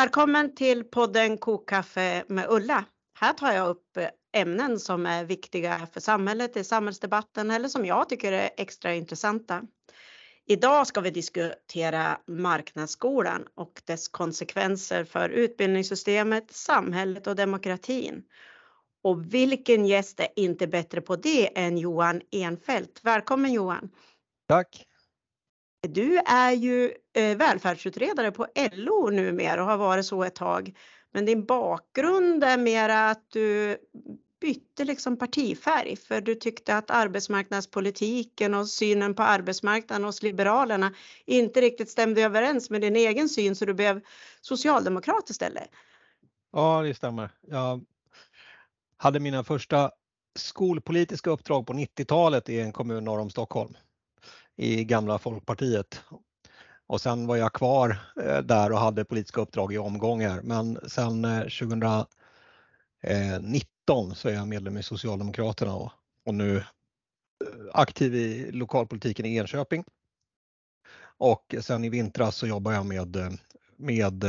[0.00, 2.84] välkommen till podden Kokkaffe med Ulla.
[3.18, 7.86] Här tar jag upp eh, ämnen som är viktiga för samhället, i samhällsdebatten eller som
[7.86, 9.62] jag tycker är extra intressanta.
[10.46, 18.22] Idag ska vi diskutera marknadsskolan och dess konsekvenser för utbildningssystemet, samhället och demokratin.
[19.02, 23.00] Och vilken gäst är inte bättre på det än Johan Enfeldt.
[23.02, 23.90] Välkommen Johan!
[24.48, 24.89] Tack!
[25.80, 30.76] Du är ju eh, välfärdsutredare på LO numera och har varit så ett tag.
[31.12, 33.76] Men din bakgrund är mera att du
[34.40, 40.94] bytte liksom partifärg för du tyckte att arbetsmarknadspolitiken och synen på arbetsmarknaden hos Liberalerna
[41.26, 44.00] inte riktigt stämde överens med din egen syn så du blev
[44.40, 45.68] socialdemokrat istället.
[46.52, 47.30] Ja, det stämmer.
[47.40, 47.84] Jag
[48.96, 49.90] hade mina första
[50.38, 53.76] skolpolitiska uppdrag på 90-talet i en kommun norr om Stockholm
[54.60, 56.02] i gamla Folkpartiet.
[56.86, 60.40] Och sen var jag kvar eh, där och hade politiska uppdrag i omgångar.
[60.42, 62.06] Men sen eh, 2019
[63.02, 65.92] eh, så är jag medlem i Socialdemokraterna och,
[66.26, 66.64] och nu
[67.72, 69.84] aktiv i lokalpolitiken i Enköping.
[71.02, 73.38] Och sen i vintras så jobbar jag med,
[73.76, 74.24] med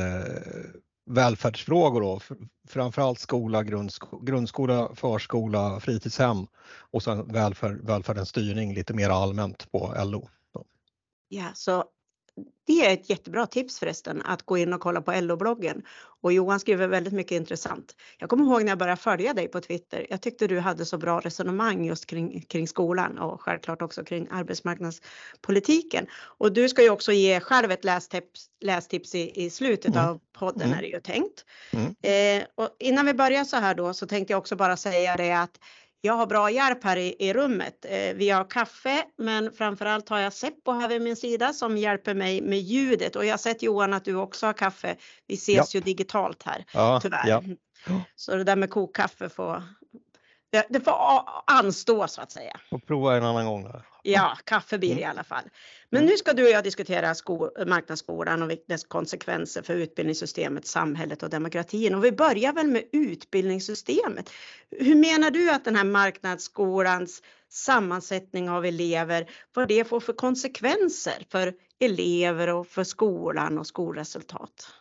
[1.13, 2.19] välfärdsfrågor då,
[2.67, 3.63] framförallt skola,
[4.21, 6.47] grundskola, förskola, fritidshem
[6.91, 10.29] och sen välfärd, välfärdens styrning lite mer allmänt på LO.
[11.27, 11.83] Ja, så
[12.67, 15.81] det är ett jättebra tips förresten att gå in och kolla på LO-bloggen
[16.21, 17.95] och Johan skriver väldigt mycket intressant.
[18.17, 20.07] Jag kommer ihåg när jag började följa dig på Twitter.
[20.09, 24.27] Jag tyckte du hade så bra resonemang just kring, kring skolan och självklart också kring
[24.31, 26.05] arbetsmarknadspolitiken.
[26.37, 30.09] Och du ska ju också ge själv ett lästips, lästips i, i slutet mm.
[30.09, 30.77] av podden mm.
[30.77, 31.45] är det ju tänkt.
[31.71, 31.95] Mm.
[32.41, 35.31] Eh, och innan vi börjar så här då så tänkte jag också bara säga det
[35.31, 35.59] att
[36.01, 37.85] jag har bra hjälp här i, i rummet.
[37.89, 42.13] Eh, vi har kaffe, men framförallt har jag Seppo här vid min sida som hjälper
[42.13, 44.95] mig med ljudet och jag har sett Johan att du också har kaffe.
[45.27, 45.79] Vi ses ja.
[45.79, 47.27] ju digitalt här ja, tyvärr.
[47.27, 47.43] Ja.
[48.15, 49.63] Så det där med kokkaffe får
[50.51, 50.93] det, det får
[51.47, 52.59] anstå så att säga.
[52.71, 53.63] Och prova en annan gång.
[53.63, 53.81] Då.
[54.03, 55.11] Ja, kaffe blir det i mm.
[55.11, 55.43] alla fall.
[55.89, 61.23] Men nu ska du och jag diskutera sko marknadsskolan och dess konsekvenser för utbildningssystemet, samhället
[61.23, 61.95] och demokratin.
[61.95, 64.29] Och vi börjar väl med utbildningssystemet.
[64.79, 71.25] Hur menar du att den här marknadsskolans sammansättning av elever, vad det får för konsekvenser
[71.29, 74.73] för elever och för skolan och skolresultat?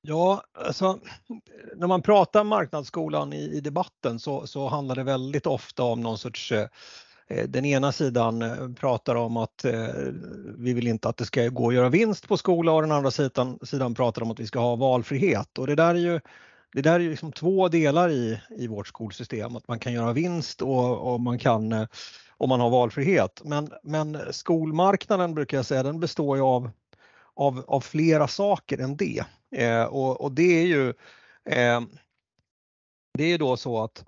[0.00, 0.98] Ja, alltså,
[1.76, 6.18] när man pratar marknadsskolan i, i debatten så, så handlar det väldigt ofta om någon
[6.18, 6.66] sorts eh,
[7.28, 9.88] eh den ena sidan eh, pratar om att eh,
[10.58, 13.10] vi vill inte att det ska gå att göra vinst på skola och den andra
[13.10, 15.58] sidan, sidan pratar om att vi ska ha valfrihet.
[15.58, 16.20] Och det där är ju,
[16.72, 20.12] det där är ju liksom två delar i, i vårt skolsystem, att man kan göra
[20.12, 21.86] vinst och, och man kan eh,
[22.38, 23.40] och man har valfrihet.
[23.44, 26.70] Men, men skolmarknaden brukar jag säga, den består ju av,
[27.38, 29.24] av, av flera saker än det.
[29.56, 30.88] Eh, och, och, det är ju
[31.50, 31.80] eh,
[33.18, 34.04] det är då så att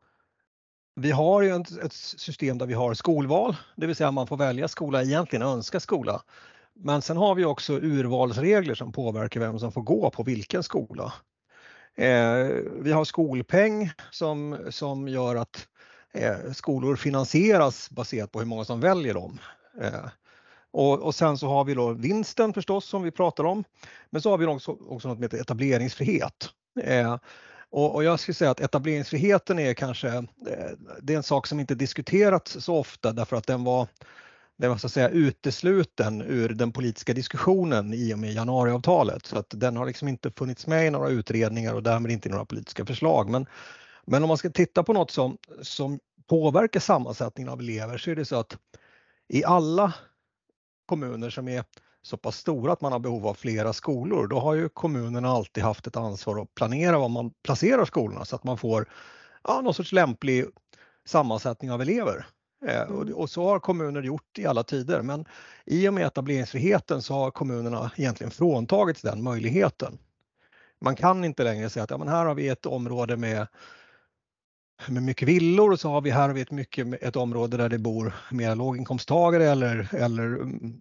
[0.96, 4.36] vi har ju ett, ett, system där vi har skolval, det vill säga man får
[4.36, 6.22] välja skola, egentligen önska skola.
[6.74, 11.12] Men sen har vi också urvalsregler som påverkar vem som får gå på vilken skola.
[11.96, 12.46] Eh,
[12.80, 15.68] vi har skolpeng som, som gör att
[16.14, 19.38] eh, skolor finansieras baserat på hur många som väljer dem.
[19.80, 20.06] Eh,
[20.72, 23.64] och, och, sen så har vi då vinsten förstås som vi pratar om.
[24.10, 26.48] Men så har vi också, också något som heter etableringsfrihet.
[26.80, 27.16] Eh,
[27.70, 30.24] och, och, jag skulle säga att etableringsfriheten är kanske, eh,
[31.02, 33.88] det är en sak som inte diskuterats så ofta därför att den var,
[34.58, 39.26] den var så att säga utesluten ur den politiska diskussionen i och med januariavtalet.
[39.26, 42.32] Så att den har liksom inte funnits med i några utredningar och därmed inte i
[42.32, 43.30] några politiska förslag.
[43.30, 43.46] Men,
[44.06, 45.98] men om man ska titta på något som, som
[46.28, 48.56] påverkar sammansättningen av elever så är det så att
[49.28, 49.94] i alla
[50.90, 51.64] kommuner som är
[52.02, 55.64] så pass stora att man har behov av flera skolor, då har ju kommunerna alltid
[55.64, 58.88] haft ett ansvar att planera var man placerar skolorna så att man får
[59.44, 60.46] ja, någon sorts lämplig
[61.04, 62.26] sammansättning av elever.
[62.66, 63.14] Eh, mm.
[63.14, 65.24] Och så har kommuner gjort i alla tider men
[65.66, 69.98] i och med etableringsfriheten så har kommunerna egentligen fråntagits den möjligheten.
[70.80, 73.46] Man kan inte längre säga att ja, men här har vi ett område med
[74.88, 77.68] med mycket villor och så har vi här har vi ett, mycket, ett område där
[77.68, 80.76] det bor mer låginkomsttagare eller, eller, mm,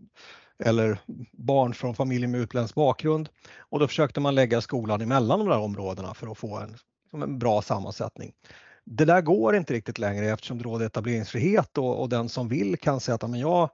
[0.64, 0.98] eller
[1.32, 3.30] barn från familjer med utländsk bakgrund.
[3.60, 6.76] Och då försökte man lägga skolan emellan de där områdena för att få en,
[7.24, 8.32] en bra sammansättning.
[8.86, 12.78] Det där går inte riktigt längre eftersom det råder etableringsfrihet och, och den som vill
[12.78, 13.70] kan säga att men jag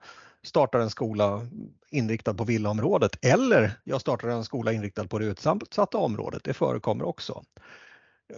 [0.45, 1.47] startar en skola
[1.91, 6.43] inriktad på villaområdet eller jag startar en skola inriktad på det utsatta området.
[6.43, 7.43] Det förekommer också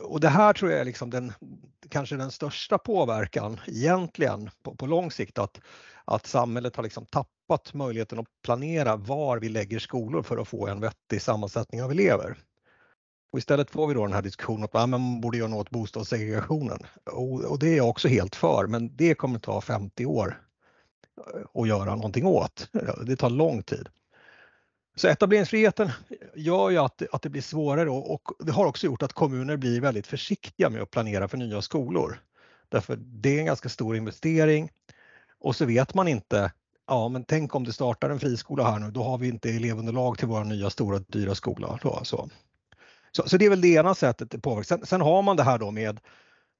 [0.03, 1.33] och det här tror jag är liksom den,
[1.89, 5.61] kanske den största påverkan egentligen på, på lång sikt att,
[6.05, 10.67] att samhället har liksom tappat möjligheten att planera var vi lägger skolor för att få
[10.67, 12.37] en vettig sammansättning av elever.
[13.31, 16.79] Och istället får vi då den här diskussionen att man borde göra något åt bostadssegregationen.
[17.11, 20.41] Och, och det är jag också helt för, men det kommer ta 50 år
[21.33, 22.69] eh, att göra någonting åt.
[23.05, 23.89] Det tar lång tid.
[24.97, 25.91] Så etableringsfriheten
[26.35, 29.81] gör ju att, att det blir svårare och, det har också gjort att kommuner blir
[29.81, 32.21] väldigt försiktiga med att planera för nya skolor.
[32.69, 34.69] Därför det är en ganska stor investering
[35.39, 36.51] och så vet man inte,
[36.87, 40.17] ja men tänk om det startar en friskola här nu, då har vi inte elevunderlag
[40.17, 41.79] till vår nya stora dyra skola.
[41.81, 42.29] Då, så.
[43.11, 44.77] Så, så det är väl det ena sättet det påverkar.
[44.77, 45.99] Sen, sen har man det här då med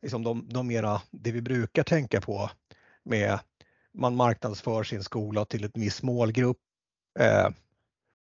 [0.02, 2.50] liksom de, de mera, det vi brukar tänka på
[3.04, 3.40] med
[3.94, 6.58] man marknadsför sin skola till ett viss målgrupp.
[7.20, 7.50] Eh,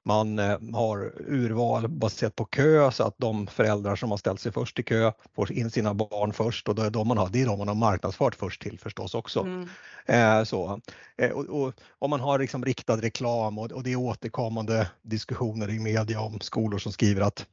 [0.06, 4.52] man eh, har urval baserat på kö så att de föräldrar som har ställt sig
[4.52, 7.42] först i kö får in sina barn först och då är de man har, det
[7.42, 9.40] är de man har marknadsfört först till förstås också.
[9.40, 9.70] Mm.
[10.06, 10.82] Eh, så.
[11.18, 15.70] Eh, och, och, och, man har liksom riktad reklam och, och det är återkommande diskussioner
[15.70, 17.46] i media om skolor som skriver att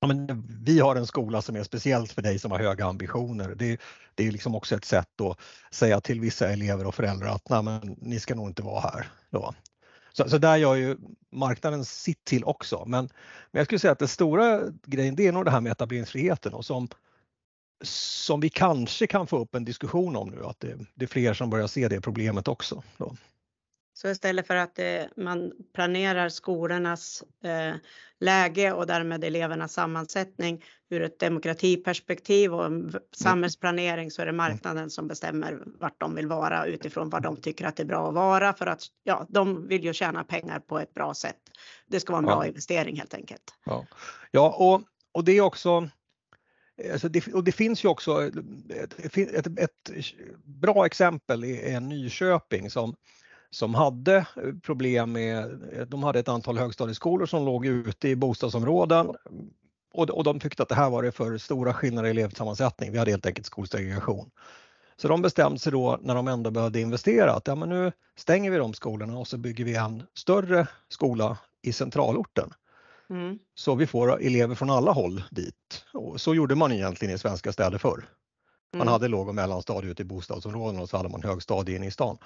[0.00, 3.54] ja, men vi har en skola som är speciellt för dig som har höga ambitioner.
[3.54, 3.80] Det,
[4.14, 5.38] det är liksom också ett sätt att
[5.74, 9.08] säga till vissa elever och föräldrar att Nej, men, ni ska nog inte vara här.
[9.30, 9.54] Då.
[10.18, 10.96] Så, så där gör ju
[11.30, 12.84] marknaden sitt till också.
[12.86, 13.04] Men,
[13.50, 16.54] men jag skulle säga att den stora grejen det är nog det här med etableringsfriheten
[16.54, 16.88] och som,
[17.84, 21.34] som vi kanske kan få upp en diskussion om nu, att det, det är fler
[21.34, 22.82] som börjar se det problemet också.
[22.96, 23.16] Då.
[24.00, 27.74] Så istället för att eh, man planerar skolornas eh,
[28.20, 34.90] läge och därmed elevernas sammansättning ur ett demokratiperspektiv och en samhällsplanering så är det marknaden
[34.90, 38.14] som bestämmer vart de vill vara utifrån vad de tycker att det är bra att
[38.14, 41.40] vara för att ja, de vill ju tjäna pengar på ett bra sätt.
[41.86, 42.46] Det ska vara en bra ja.
[42.46, 43.54] investering helt enkelt.
[43.64, 43.86] Ja,
[44.30, 45.88] ja och, och det är också
[46.92, 48.26] Alltså det, och det finns ju också
[48.70, 49.90] ett, ett, ett
[50.44, 52.96] bra exempel i Nyköping som
[53.50, 54.24] som hade eh,
[54.62, 59.14] problem med, eh, de hade ett antal högstadieskolor som låg ute i bostadsområden
[59.92, 62.92] och, och de tyckte att det här var det för stora skillnader i elevsammansättning.
[62.92, 64.30] Vi hade helt enkelt skolsegregation.
[64.96, 68.50] Så de bestämde sig då när de ändå behövde investera att ja, men nu stänger
[68.50, 72.50] vi de skolorna och så bygger vi en större skola i centralorten.
[73.10, 73.38] Mm.
[73.54, 75.84] Så vi får elever från alla håll dit.
[75.92, 78.04] Och så gjorde man egentligen i svenska städer förr.
[78.72, 78.92] Man mm.
[78.92, 82.18] hade låg och mellanstadie ute i bostadsområden och så hade man högstadie inne i stan.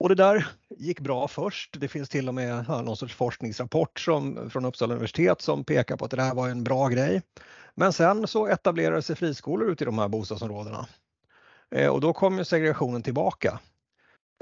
[0.00, 0.46] Och det där
[0.78, 1.76] gick bra först.
[1.80, 6.04] Det finns till och med någon sorts forskningsrapport som, från Uppsala universitet som pekar på
[6.04, 7.22] att det här var en bra grej.
[7.74, 10.86] Men sen så etablerade sig friskolor ute i de här bostadsområdena.
[11.74, 13.60] Eh, och då kom ju segregationen tillbaka.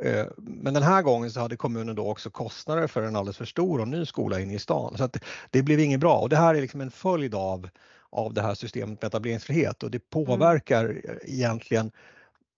[0.02, 3.44] Eh, men den här gången så hade kommunen då också kostnader för en alldeles för
[3.44, 4.96] stor och ny skola inne i stan.
[4.96, 5.16] Så att
[5.50, 7.68] det blev inget bra och det här är liksom en följd av,
[8.10, 11.18] av det här systemet med etableringsfrihet och det påverkar mm.
[11.22, 11.90] egentligen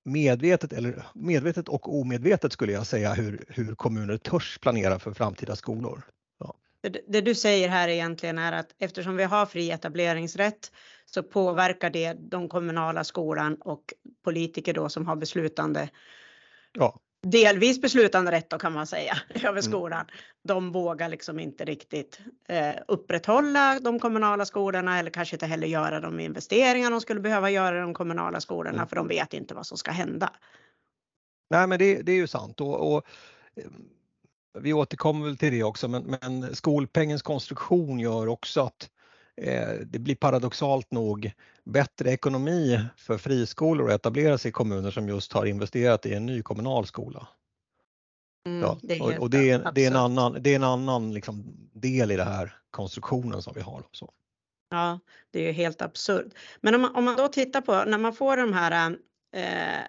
[0.04, 5.56] medvetet, eller medvetet och omedvetet skulle jag säga hur, hur kommuner törs planera för framtida
[5.56, 6.02] skolor.
[6.38, 6.54] Ja.
[6.80, 10.72] Det, det du säger här egentligen är att eftersom vi har fri etableringsrätt
[11.06, 13.94] så påverkar det de kommunala skolan och
[14.24, 15.88] politiker då som har beslutande
[16.72, 19.62] ja delvis beslutanderätt då kan man säga över mm.
[19.62, 20.00] skolan.
[20.00, 20.10] Mm.
[20.44, 26.00] De vågar liksom inte riktigt eh, upprätthålla de kommunala skolorna eller kanske inte heller göra
[26.00, 28.88] de investeringar de skulle behöva göra i de kommunala skolorna mm.
[28.88, 30.32] för de vet inte vad som ska hända.
[31.50, 33.06] Nej men det, det är ju sant och, och
[33.56, 33.64] eh,
[34.58, 38.90] vi återkommer väl till det också men, men skolpengens konstruktion gör också att
[39.84, 41.32] det blir paradoxalt nog
[41.64, 46.26] bättre ekonomi för friskolor att etablera sig i kommuner som just har investerat i en
[46.26, 47.28] ny kommunal skola.
[48.46, 51.14] Mm, ja, det och, och det, är, det, är, en annan, det är en annan
[51.14, 53.82] liksom del i den här konstruktionen som vi har.
[53.92, 54.12] Så.
[54.70, 56.26] Ja, det är helt absurt.
[56.60, 58.96] Men om man, om man då tittar på när man får de här
[59.32, 59.84] eh,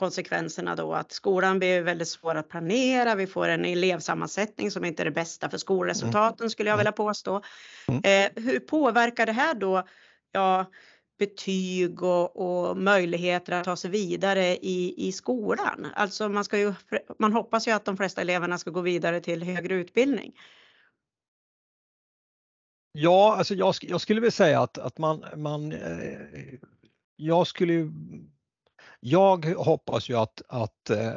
[0.00, 3.14] konsekvenserna då att skolan blir väldigt svår att planera.
[3.14, 6.50] Vi får en elevsammansättning som inte är det bästa för skolresultaten mm.
[6.50, 7.42] skulle jag vilja påstå.
[7.88, 8.00] Mm.
[8.04, 9.82] Eh, hur påverkar det här då
[10.32, 10.66] ja,
[11.18, 15.86] betyg och, och, möjligheter att ta sig vidare i, i skolan?
[15.94, 16.74] Alltså man, ska ju,
[17.18, 20.32] man hoppas ju att de flesta eleverna ska gå vidare till högre utbildning.
[22.92, 26.18] Ja, alltså jag, jag skulle vilja säga att, att man, man eh,
[27.16, 27.90] jag skulle
[29.00, 31.12] jag hoppas ju att, att eh,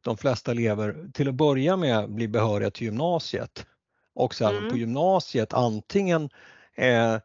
[0.00, 3.66] de flesta elever till att börja med blir behöriga till gymnasiet
[4.14, 4.70] och sen mm.
[4.70, 6.30] på gymnasiet antingen
[6.74, 7.16] eh,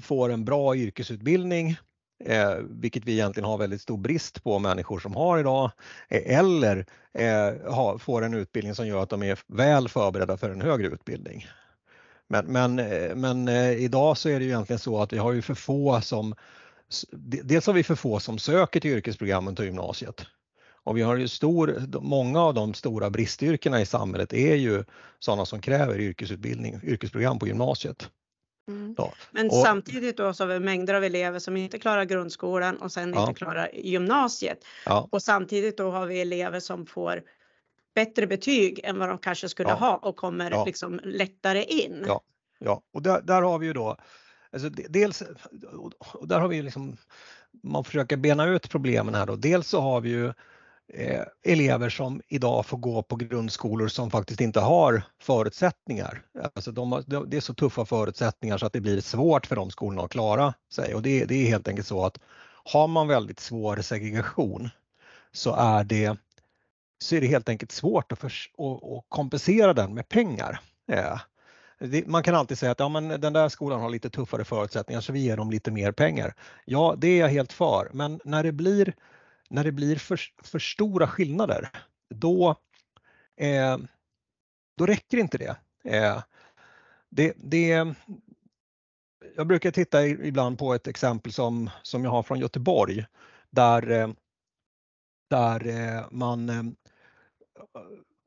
[0.00, 1.76] får en bra yrkesutbildning
[2.24, 5.70] Eh, vilket vi egentligen har väldigt stor brist på människor som har idag,
[6.08, 10.50] eh, eller eh, ha, får en utbildning som gör att de är väl förberedda för
[10.50, 11.46] en högre utbildning.
[12.28, 12.74] Men, men,
[13.20, 16.34] men idag så är det ju egentligen så att vi har ju för få som
[17.44, 20.26] Dels har vi för få som söker till yrkesprogrammen till gymnasiet
[20.84, 24.84] och vi har ju stor, många av de stora bristyrkena i samhället är ju
[25.18, 28.10] sådana som kräver yrkesutbildning, yrkesprogram på gymnasiet.
[28.68, 28.96] Mm.
[29.30, 32.92] Men och, samtidigt då så har vi mängder av elever som inte klarar grundskolan och
[32.92, 33.20] sen ja.
[33.20, 34.64] inte klarar gymnasiet.
[34.86, 35.08] Ja.
[35.12, 37.22] Och samtidigt då har vi elever som får
[37.94, 39.74] bättre betyg än vad de kanske skulle ja.
[39.74, 42.06] ha och kommer liksom lättare in.
[42.58, 43.96] Ja, och där, där har vi ju då
[44.52, 45.22] Alltså dels,
[45.98, 46.96] och där har vi liksom,
[47.62, 49.36] man försöker bena ut problemen här då.
[49.36, 50.26] Dels så har vi ju
[50.92, 56.22] eh, elever som idag får gå på grundskolor som faktiskt inte har förutsättningar.
[56.54, 59.70] Alltså de har, det är så tuffa förutsättningar så att det blir svårt för de
[59.70, 62.18] skolorna att klara sig och det, det är helt enkelt så att
[62.64, 64.68] har man väldigt svår segregation
[65.32, 66.16] så är det,
[67.02, 70.60] så är det helt enkelt svårt att, för, att, att kompensera den med pengar.
[70.92, 71.20] Eh,
[72.06, 75.12] man kan alltid säga att ja, men den där skolan har lite tuffare förutsättningar så
[75.12, 76.34] vi ger dem lite mer pengar.
[76.64, 78.94] Ja, det är jag helt för, men när det blir
[79.50, 81.70] när det blir för, för stora skillnader,
[82.08, 82.56] då,
[83.36, 83.78] eh,
[84.76, 85.56] då räcker inte det.
[85.84, 86.22] Eh,
[87.08, 87.94] det, det.
[89.36, 93.06] Jag brukar titta ibland på ett exempel som, som jag har från Göteborg
[93.50, 94.08] där, eh,
[95.30, 96.62] där eh, man eh,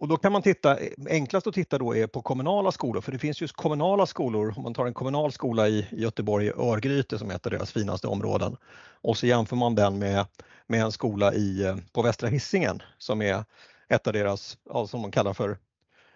[0.03, 3.11] och då kan man titta, eh, enklast att titta då är på kommunala skolor, för
[3.11, 7.31] det finns just kommunala skolor, om man tar en kommunal skola i Göteborg, Örgryte som
[7.31, 8.57] är ett av deras finaste områden,
[9.01, 10.25] och så jämför man den med,
[10.67, 13.45] med en skola i, eh, på Västra Hisingen som är
[13.89, 15.57] ett av deras, ja, som man kallar för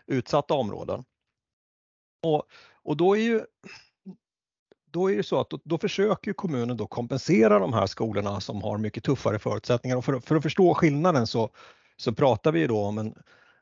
[0.07, 1.03] utsatta områden.
[2.23, 2.43] Och,
[2.83, 3.41] och då är ju
[4.91, 8.61] då är det så att då, då, försöker kommunen då kompensera de här skolorna som
[8.61, 11.49] har mycket tuffare förutsättningar och för, för att förstå skillnaden så,
[11.97, 13.15] så pratar vi då om en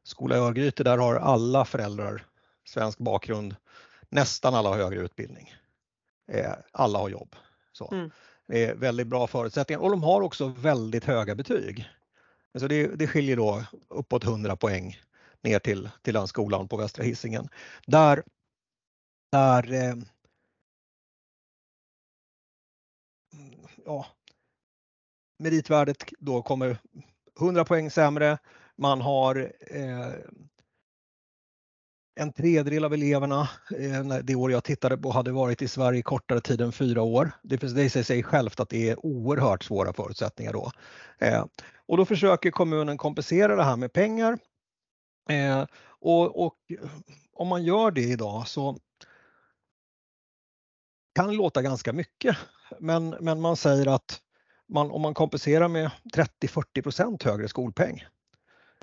[0.06, 2.26] Skola i Örgryte, där har alla föräldrar
[2.66, 3.56] svensk bakgrund.
[4.10, 5.54] Nästan alla har högre utbildning.
[6.32, 7.36] Eh, alla har jobb.
[7.72, 7.92] Så.
[7.92, 8.12] Mm.
[8.48, 11.90] Det är väldigt bra förutsättningar och de har också väldigt höga betyg.
[12.58, 15.00] Så det, det skiljer då uppåt 100 poäng
[15.42, 17.50] ner till, till den skolan på Västra Hisingen.
[17.88, 18.24] Där,
[19.32, 19.96] där eh,
[23.86, 24.06] ja,
[25.40, 26.78] meritvärdet då kommer
[27.40, 28.38] 100 poäng sämre
[28.78, 30.14] man har eh,
[32.16, 36.42] en tredjedel av eleverna eh, det år jag tittade på hade varit i Sverige kortare
[36.42, 37.32] tid än fyra år.
[37.44, 40.72] Det, det säger sig självt att det är oerhört svåra förutsättningar då.
[41.20, 41.46] Eh,
[41.86, 44.38] och då försöker kommunen kompensera det här med pengar.
[45.30, 45.66] Eh,
[46.00, 46.90] och, och, eh,
[47.34, 48.78] om man gör det idag så
[51.16, 52.38] kan det låta ganska mycket,
[52.80, 54.22] men, men man säger att
[54.68, 58.04] man, om man kompenserar med 30-40% högre skolpeng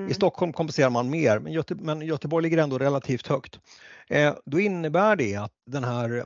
[0.03, 0.11] Mm.
[0.11, 3.61] I Stockholm kompenserar man mer, men, Göte men Göteborg ligger ändå relativt högt.
[4.09, 6.25] Eh, då innebär det att den här,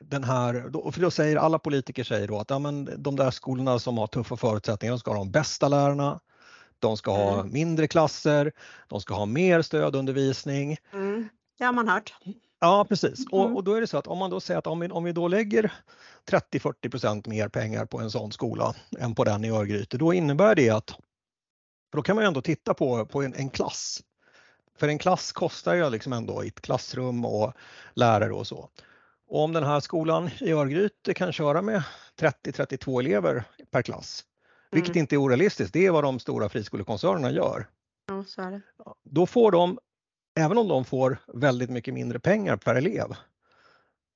[0.00, 3.30] den här då, för då säger alla politiker säger då att ja, men de där
[3.30, 6.20] skolorna som har tuffa förutsättningar, de ska ha de bästa lärarna,
[6.78, 7.52] de ska ha mm.
[7.52, 8.52] mindre klasser,
[8.88, 10.76] de ska ha mer stödundervisning.
[10.92, 11.28] Mm.
[11.58, 12.14] Det har man hört.
[12.60, 13.56] Ja precis och, mm.
[13.56, 15.12] och, då är det så att om man då säger att om vi, om vi
[15.12, 15.72] då lägger
[16.30, 20.70] 30-40% mer pengar på en sån skola än på den i Örgryte, då innebär det
[20.70, 20.94] att
[21.96, 24.02] för då kan man ju ändå titta på, på en, en klass.
[24.78, 27.52] För en klass kostar ju liksom ändå ett klassrum och
[27.94, 28.70] lärare och så.
[29.28, 31.82] Och om den här skolan i Örgryte kan köra med
[32.20, 34.24] 30-32 elever per klass,
[34.72, 34.82] mm.
[34.82, 37.66] vilket inte är orealistiskt, det är vad de stora friskolekoncernerna gör.
[38.08, 38.60] Ja, så är det.
[39.04, 39.78] Då får de,
[40.38, 43.16] även om de får väldigt mycket mindre pengar per elev,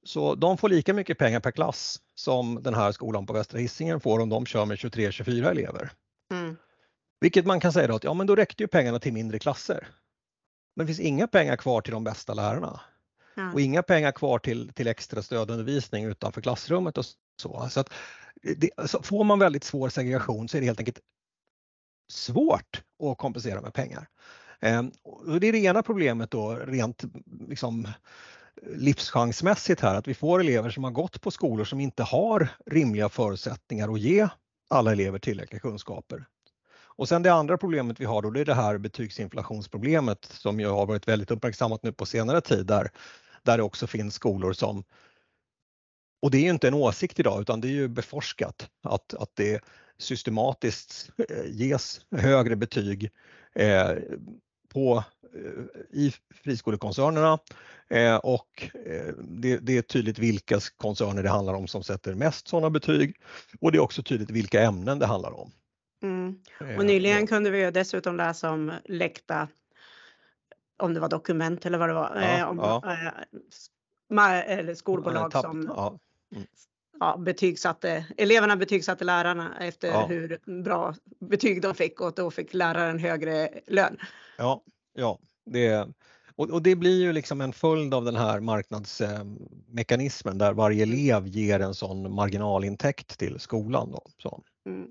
[0.05, 4.01] så de får lika mycket pengar per klass som den här skolan på Västra Hisingen
[4.01, 5.93] får om de kör med 23-24 elever.
[6.33, 6.57] Mm.
[7.21, 9.89] Vilket man kan säga då att ja, men då räckte ju pengarna till mindre klasser.
[10.77, 12.81] Men det finns inga pengar kvar till de bästa lärarna.
[13.35, 13.53] Ja.
[13.53, 17.05] Och inga pengar kvar till, till extra stödundervisning utanför klassrummet och
[17.41, 17.69] så.
[17.71, 17.93] så, att
[18.57, 21.00] det, alltså får man väldigt svår segregation så är det helt enkelt
[22.09, 24.09] svårt att kompensera med pengar.
[24.61, 27.05] Eh, och det är det ena problemet då rent
[27.49, 27.89] liksom,
[28.62, 33.09] livschansmässigt här, att vi får elever som har gått på skolor som inte har rimliga
[33.09, 34.29] förutsättningar att ge
[34.69, 36.27] alla elever tillräckliga kunskaper.
[37.00, 40.66] Och sen det andra problemet vi har då det är det här betygsinflationsproblemet som ju
[40.66, 42.90] har varit väldigt uppmärksammat nu på senare tid där,
[43.42, 44.85] där det också finns skolor som
[46.23, 49.30] och det är ju inte en åsikt idag utan det är ju beforskat att, att
[49.35, 49.64] det
[49.99, 53.11] systematiskt eh, ges högre betyg
[53.54, 53.90] eh,
[54.69, 55.04] på,
[55.35, 57.38] eh, i friskolekoncernerna
[57.90, 62.49] eh, och eh, det, det, är tydligt vilka koncerner det handlar om som sätter mest
[62.49, 63.16] sådana betyg
[63.61, 65.52] och det är också tydligt vilka ämnen det handlar om.
[66.02, 66.40] Mm.
[66.78, 69.49] Och nyligen kunde vi ju dessutom läsa om läckta,
[70.76, 72.97] om det var dokument eller vad det var, ja, eh, om, ja.
[72.97, 75.99] Eh, eller skolbolag tapp, som ja.
[77.00, 82.99] ja, betygsatte, eleverna betygsatte lärarna efter hur bra betyg de fick och då fick läraren
[82.99, 83.99] högre lön.
[84.38, 84.62] Ja,
[84.95, 85.88] ja det,
[86.37, 91.26] och, och det blir ju liksom en följd av den här marknadsmekanismen där varje elev
[91.26, 93.90] ger en sån marginalintäkt till skolan.
[93.90, 94.42] Då, så.
[94.66, 94.88] Mm.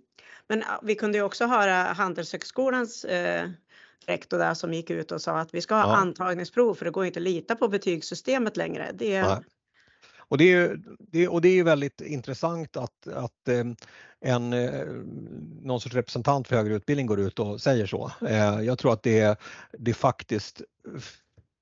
[0.50, 3.50] Men vi kunde ju också höra Handelshögskolans eh,
[4.06, 5.96] rektor där som gick ut och sa att vi ska ha Ja.
[5.96, 8.92] antagningsprov för det går inte att lita på betygssystemet längre.
[8.94, 9.38] Det, Nej.
[10.18, 13.66] Och det, är, det, och det är ju väldigt intressant att, att eh,
[14.22, 14.86] en, eh,
[15.62, 18.12] någon sorts representant för högre utbildning går ut och säger så.
[18.28, 19.40] Eh, Jag tror att det,
[19.72, 20.62] det faktiskt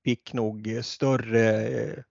[0.04, 2.04] fick nog större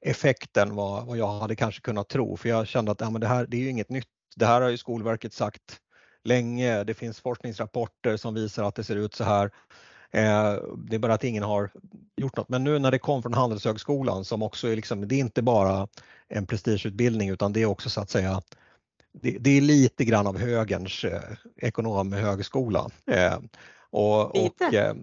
[0.00, 2.36] effekt än vad, vad jag hade kanske kunnat tro.
[2.36, 4.08] För jag kände att ja, men det här det är ju inget nytt.
[4.36, 5.80] Det här har ju Skolverket sagt
[6.24, 6.84] länge.
[6.84, 9.50] Det finns forskningsrapporter som visar att det ser ut så här.
[10.10, 11.70] Eh, det är bara att ingen har
[12.16, 12.48] gjort något.
[12.48, 15.88] Men nu när det kom från Handelshögskolan som också är liksom, det är inte bara
[16.28, 18.42] en prestigeutbildning utan det är också så att säga
[19.12, 21.22] det, det är lite grann av högerns eh,
[21.56, 22.90] ekonomhögskola.
[23.06, 23.38] Eh,
[23.92, 24.66] och, Lite?
[24.66, 24.94] och eh,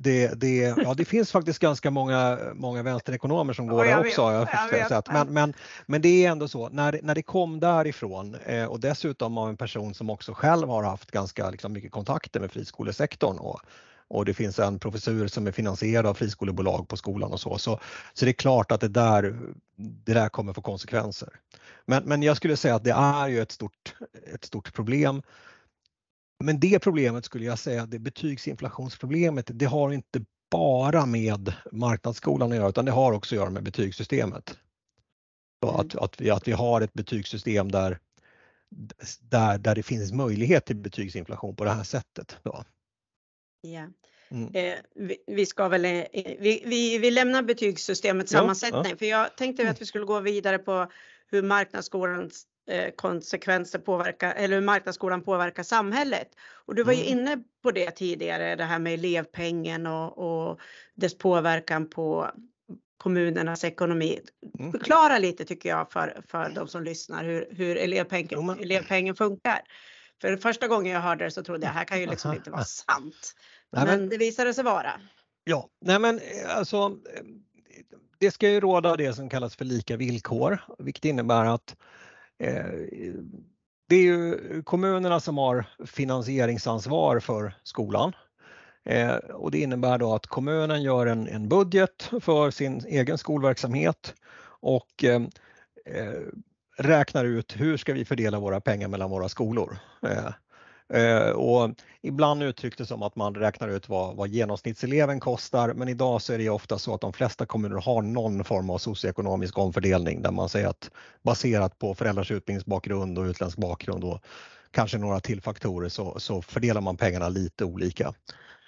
[0.00, 4.22] det, det, ja, det finns faktiskt ganska många, många vänsterekonomer som går Ja, där också.
[4.22, 4.88] har Jag jag vet.
[4.88, 5.12] sett.
[5.12, 5.54] Men, men,
[5.86, 9.56] men det är ändå så, när, när det kom därifrån eh, och dessutom av en
[9.56, 13.60] person som också själv har haft ganska liksom, mycket kontakter med friskolesektorn och,
[14.08, 17.58] och det finns en professur som är finansierad av friskolebolag på skolan och så.
[17.58, 17.80] Så,
[18.14, 19.38] så det är klart att det där,
[19.76, 21.28] det där kommer få konsekvenser.
[21.86, 23.94] Men, men jag skulle säga att det är ju ett stort,
[24.34, 25.22] ett stort problem.
[26.42, 32.58] Men det problemet skulle jag säga, det betygsinflationsproblemet, det har inte bara med marknadsskolan att
[32.58, 34.58] göra utan det har också att göra med betygssystemet.
[35.62, 35.76] Mm.
[35.76, 37.98] att, att, vi, att vi har ett betygssystem där,
[39.20, 42.38] där, där det finns möjlighet till betygsinflation på det här sättet.
[42.42, 42.64] Då.
[43.60, 43.88] ja.
[44.30, 44.54] Mm.
[44.54, 49.36] Eh, vi, vi ska väl, eh, vi, vi, vi lämnar betygssystemets Ja, sammansättning för jag
[49.36, 50.90] tänkte att vi skulle gå vidare på
[51.26, 52.46] hur marknadsskolans
[52.96, 56.28] konsekvenser påverkar eller hur marknadsskolan påverkar samhället.
[56.66, 57.18] Och du var ju Mm.
[57.18, 60.60] inne på det tidigare, det här med elevpengen och, och
[60.94, 62.30] dess påverkan på
[62.96, 64.20] kommunernas ekonomi.
[64.58, 64.72] Mm.
[64.72, 69.60] Förklara lite tycker jag för, för de som lyssnar hur, hur elevpengen, elevpengen funkar.
[70.20, 72.64] För första gången jag hörde det så trodde jag här kan ju liksom inte vara
[72.64, 73.34] sant.
[73.70, 74.92] Men det visade sig vara.
[75.44, 77.22] Ja, nej men eh, alltså eh,
[78.18, 81.76] det ska ju råda det som kallas för lika villkor, vilket innebär att eh,
[82.42, 82.64] Eh,
[83.88, 88.12] det är ju kommunerna som har finansieringsansvar för skolan.
[88.84, 94.14] Eh, och det innebär då att kommunen gör en, en budget för sin egen skolverksamhet
[94.60, 95.22] och eh,
[95.86, 96.20] eh
[96.78, 99.78] räknar ut hur ska vi fördela våra pengar mellan våra skolor.
[100.02, 100.32] Eh,
[100.92, 101.70] Eh, och
[102.02, 106.32] ibland uttrycktes det som att man räknar ut vad, vad genomsnittseleven kostar men idag så
[106.32, 110.30] är det ofta så att de flesta kommuner har någon form av socioekonomisk omfördelning där
[110.30, 110.90] man säger att
[111.22, 114.24] baserat på föräldrars utbildningsbakgrund och utländsk bakgrund och
[114.70, 118.14] kanske några till faktorer så, så fördelar man pengarna lite olika.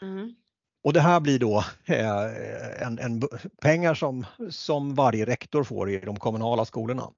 [0.02, 0.34] Mm.
[0.84, 3.22] Och det här blir då eh, en, en,
[3.60, 7.10] pengar som, som varje rektor får i de kommunala skolorna.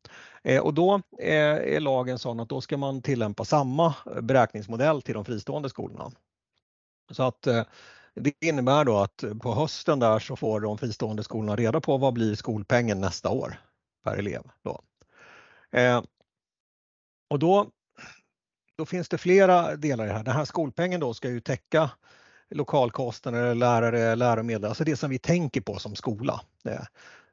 [0.42, 5.14] Eh, och då eh, är lagen sån att då ska man tillämpa samma beräkningsmodell till
[5.14, 6.10] de fristående skolorna.
[7.10, 7.42] Så att
[8.14, 12.14] det innebär då att på hösten där så får de fristående skolorna reda på vad
[12.14, 13.60] blir skolpengen nästa år
[14.04, 14.42] per elev.
[14.62, 14.80] Då.
[17.30, 17.66] Och då,
[18.78, 20.24] då finns det flera delar i det här.
[20.24, 21.90] Den här skolpengen då ska ju täcka
[22.50, 26.40] lokalkostnader, lärare, läromedel, alltså det som vi tänker på som skola.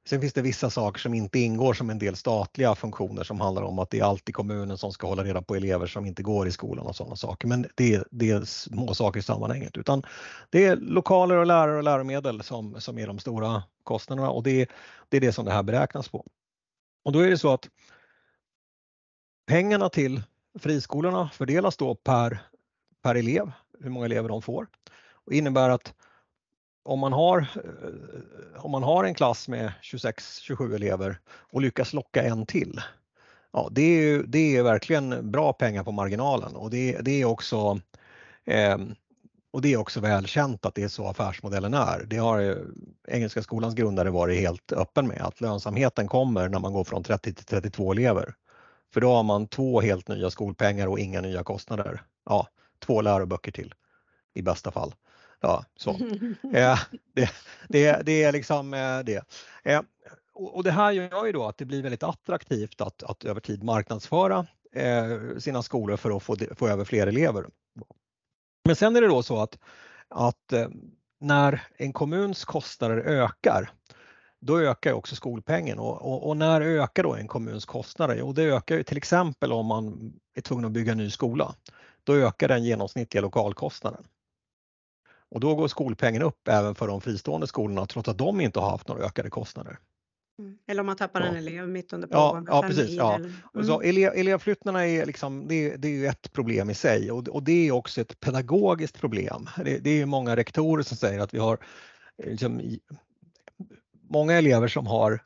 [0.09, 3.61] Sen finns det vissa saker som inte ingår som en del statliga funktioner som handlar
[3.61, 6.47] om att det är alltid kommunen som ska hålla reda på elever som inte går
[6.47, 7.47] i skolan och sådana saker.
[7.47, 10.03] Men det, är- det är små saker i sammanhanget utan
[10.49, 14.69] det är lokaler och lärare och läromedel som, som är de stora kostnaderna och det,
[15.09, 16.25] det är det som det här beräknas på.
[17.05, 17.69] Och då är det så att
[19.47, 20.21] pengarna till
[20.59, 22.41] friskolorna fördelas då per,
[23.03, 24.67] per elev, hur många elever de får.
[25.25, 25.93] Och innebär att
[26.83, 32.23] om man har, eh, om man har en klass med 26-27 elever och lyckas locka
[32.23, 32.81] en till,
[33.51, 37.25] ja, det är, ju, det är verkligen bra pengar på marginalen och det, det är
[37.25, 37.79] också
[38.45, 38.77] eh,
[39.53, 42.03] och det är också välkänt att det är så affärsmodellen är.
[42.07, 42.57] Det har
[43.07, 47.33] Engelska skolans grundare varit helt öppen med att lönsamheten kommer när man går från 30
[47.33, 48.35] till 32 elever.
[48.93, 52.01] För då har man två helt nya skolpengar och inga nya kostnader.
[52.25, 52.47] Ja,
[52.79, 53.73] två läroböcker till
[54.33, 54.93] i bästa fall.
[55.43, 55.91] Ja, så.
[56.53, 56.79] Eh,
[57.13, 57.29] det,
[57.69, 59.23] det, det är liksom eh, det.
[59.63, 59.81] Eh,
[60.33, 63.41] och och det här gör ju då att det blir väldigt attraktivt att, att över
[63.41, 67.45] tid marknadsföra eh, sina skolor för att få, få över fler elever.
[68.65, 69.59] Men sen är det då så att,
[70.07, 70.67] att eh,
[71.19, 73.71] när en kommuns kostnader ökar,
[74.39, 78.15] då ökar också skolpengen och, och, och, när ökar då en kommuns kostnader?
[78.19, 81.55] Jo, det ökar ju till exempel om man är tvungen att bygga en ny skola.
[82.03, 84.03] Då ökar den genomsnittliga lokalkostnaden.
[85.33, 88.69] Och då går skolpengen upp även för de fristående skolorna trots att de inte har
[88.69, 89.77] haft några ökade kostnader.
[90.39, 90.57] Mm.
[90.67, 91.27] Eller om man tappar ja.
[91.27, 93.15] en elev mitt under pågående ja, ja, precis, ja.
[93.15, 93.67] Mm.
[93.67, 97.43] Så elev, elevflyttarna är, liksom, det, det är ju ett problem i sig och, och
[97.43, 99.49] det är också ett pedagogiskt problem.
[99.65, 101.57] Det, det är många rektorer som säger att vi har
[102.23, 102.77] liksom,
[104.09, 105.23] många elever som har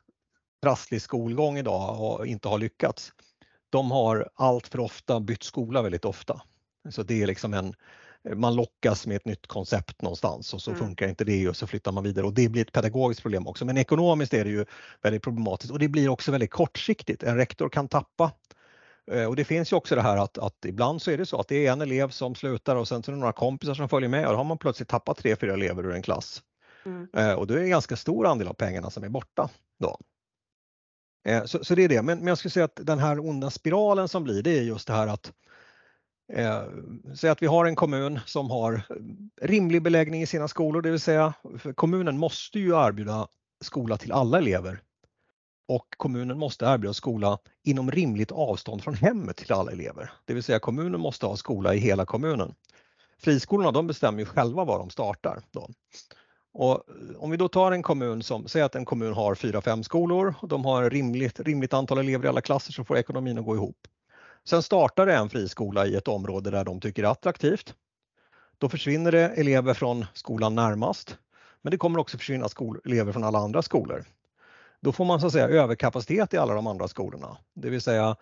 [0.62, 3.12] trasslig skolgång idag och inte har lyckats.
[3.70, 6.42] De har allt för ofta bytt skola väldigt ofta.
[6.90, 7.74] Så det är liksom en,
[8.34, 10.82] man lockas med ett nytt koncept någonstans och så mm.
[10.82, 13.64] funkar inte det och så flyttar man vidare och det blir ett pedagogiskt problem också.
[13.64, 14.64] Men ekonomiskt är det ju
[15.02, 17.22] väldigt problematiskt och det blir också väldigt kortsiktigt.
[17.22, 18.32] En rektor kan tappa
[19.10, 21.40] eh, och det finns ju också det här att, att ibland så är det så
[21.40, 23.88] att det är en elev som slutar och sen så är det några kompisar som
[23.88, 26.42] följer med och då har man plötsligt tappat tre, fyra elever ur en klass.
[26.86, 27.08] Mm.
[27.16, 29.48] Eh, och då är det en ganska stor andel av pengarna som är borta.
[29.80, 29.98] Då.
[31.28, 33.50] Eh, så, så det är det, men, men jag skulle säga att den här onda
[33.50, 35.32] spiralen som blir det är just det här att
[36.32, 36.62] Eh,
[37.14, 38.96] säg att vi har en kommun som har eh,
[39.46, 41.34] rimlig beläggning i sina skolor, det vill säga
[41.74, 43.28] kommunen måste ju erbjuda
[43.60, 44.80] skola till alla elever
[45.68, 50.12] och kommunen måste erbjuda skola inom rimligt avstånd från hemmet till alla elever.
[50.24, 52.54] Det vill säga kommunen måste ha skola i hela kommunen.
[53.18, 55.42] Friskolorna de bestämmer ju själva var de startar.
[55.50, 55.68] Då.
[56.52, 59.60] Och eh, om vi då tar en kommun som, säg att en kommun har fyra,
[59.60, 63.38] fem skolor och de har rimligt, rimligt antal elever i alla klasser så får ekonomin
[63.38, 63.76] att gå ihop.
[64.44, 67.74] Sen startar det en friskola i ett område där de tycker det är attraktivt.
[68.58, 71.18] Då försvinner det elever från skolan närmast,
[71.62, 72.48] men det kommer också försvinna
[72.84, 74.04] elever från alla andra skolor.
[74.80, 77.36] Då får man så att säga överkapacitet i alla de andra skolorna.
[77.54, 78.16] Det vill säga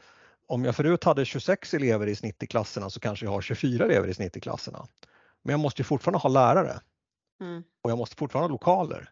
[0.46, 3.84] om jag förut hade 26 elever i snitt i klasserna så kanske jag har 24
[3.84, 4.86] elever i snitt i klasserna.
[5.42, 6.80] Men jag måste fortfarande ha lärare
[7.40, 7.62] mm.
[7.82, 9.10] och jag måste fortfarande ha lokaler.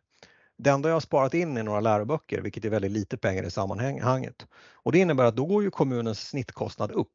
[0.58, 3.50] Det enda jag har sparat in är några läroböcker, vilket är väldigt lite pengar i
[3.50, 4.46] sammanhanget.
[4.72, 7.12] Och det innebär att då går ju kommunens snittkostnad upp.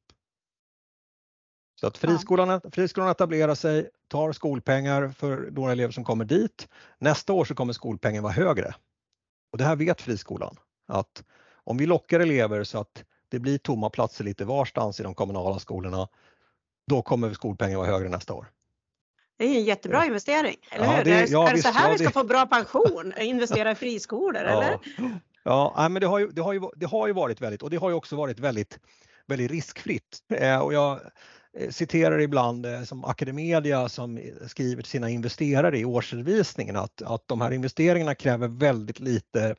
[1.80, 6.68] Så att friskolan, friskolan etablerar sig, tar skolpengar för några elever som kommer dit.
[6.98, 8.76] Nästa år så kommer skolpengen vara högre.
[9.52, 10.56] Och det här vet friskolan
[10.88, 11.24] att
[11.64, 15.60] om vi lockar elever så att det blir tomma platser lite varstans i de kommunala
[15.60, 16.08] skolorna,
[16.88, 18.52] då kommer skolpengen vara högre nästa år.
[19.40, 21.04] Det är en jättebra investering, eller ja, hur?
[21.04, 22.14] Det, ja, är det så här ja, vi ska det...
[22.14, 23.14] få bra pension?
[23.22, 24.80] Investera i friskolor, eller?
[25.44, 27.78] Ja, men det har, ju, det, har ju, det har ju varit väldigt, och det
[27.78, 28.80] har ju också varit väldigt,
[29.28, 30.18] väldigt riskfritt.
[30.34, 31.00] Eh, och jag
[31.58, 37.28] eh, citerar ibland eh, som Academedia som skriver till sina investerare i årsredovisningen att, att
[37.28, 39.56] de här investeringarna kräver väldigt lite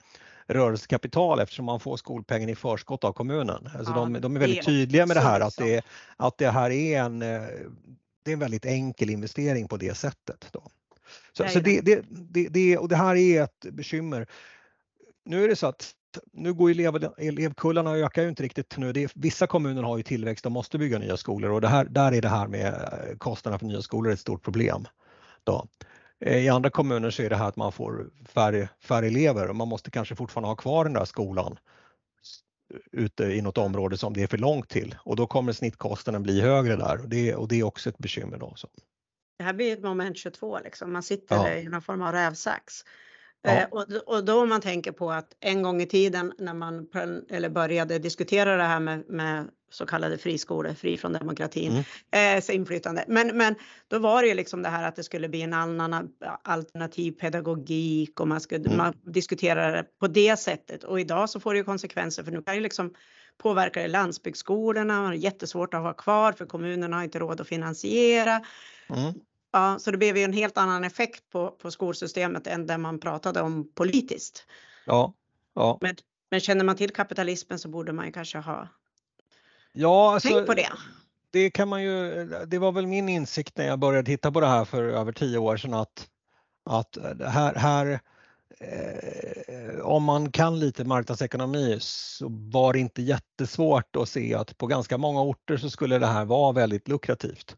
[0.47, 3.69] rörelsekapital eftersom man får skolpengen i förskott av kommunen.
[3.79, 5.85] Alltså ja, de, de, är väldigt tydliga med det här att det,
[6.17, 7.23] att det här är en
[8.23, 10.49] det är en väldigt enkel investering på det sättet.
[10.53, 10.71] Då.
[11.33, 14.27] Så, så det, det, det, det, och det här är ett bekymmer.
[15.25, 15.95] Nu är det så att
[16.33, 18.93] nu går elev, elevkullarna ökar ju inte riktigt nu.
[18.93, 21.85] Det är, vissa kommuner har ju tillväxt och måste bygga nya skolor och det här,
[21.85, 24.87] där är det här med eh, kostnaderna för nya skolor ett stort problem.
[25.45, 25.67] Då.
[26.21, 29.57] Eh, I andra kommuner så är det här att man får färre, färre elever och
[29.57, 31.59] man måste kanske fortfarande ha kvar den där skolan
[32.93, 36.41] ute i något område som det är för långt till och då kommer snittkostnaden bli
[36.41, 38.39] högre där och det, och det är också ett bekymmer.
[38.39, 38.69] Då, så.
[39.39, 40.93] Det här blir ett moment 22, liksom.
[40.93, 41.55] man sitter ja.
[41.55, 42.85] i någon form av rävsax.
[43.43, 43.51] Ja.
[43.51, 46.89] Eh, och, och då om man tänker på att en gång i tiden när man
[47.31, 52.39] eller började diskutera det här med, med så kallade friskolor, fri från demokratin, mm.
[52.39, 53.05] eh, inflytande.
[53.09, 53.55] Men, men
[53.89, 56.09] då var det ju liksom det här att det skulle bli en annan
[56.45, 58.77] alternativ pedagogik och man skulle mm.
[58.77, 60.85] man diskutera det på det sättet.
[60.85, 62.95] Och idag så får det ju konsekvenser för nu kan ju liksom
[63.39, 67.49] påverka det landsbygdsskolorna, man har jättesvårt att ha kvar för kommunerna har inte råd att
[67.49, 68.41] finansiera.
[68.89, 69.15] Mm.
[69.53, 73.01] Ja, så det blev ju en helt annan effekt på, på skolsystemet än det man
[73.01, 74.47] pratade om politiskt.
[74.87, 75.15] Ja,
[75.55, 75.79] ja.
[75.81, 75.97] Men,
[76.31, 78.69] men känner man till kapitalismen så borde man ju kanske ha
[79.73, 80.73] ja, alltså, tänkt på det.
[81.31, 84.47] Det kan man ju, det var väl min insikt när jag började titta på det
[84.47, 86.09] här för över tio år sedan att,
[86.65, 88.01] att här, här
[88.61, 94.67] eh, om man kan lite marknadsekonomi så var det inte jättesvårt att se att på
[94.67, 97.57] ganska många orter så skulle det här vara väldigt lukrativt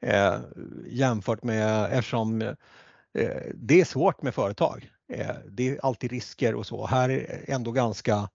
[0.00, 0.38] eh,
[0.86, 2.52] jämfört med eftersom eh,
[3.54, 4.90] det är svårt med företag.
[5.12, 6.86] Eh, det är alltid risker och så.
[6.86, 8.28] Här är ändå ganska,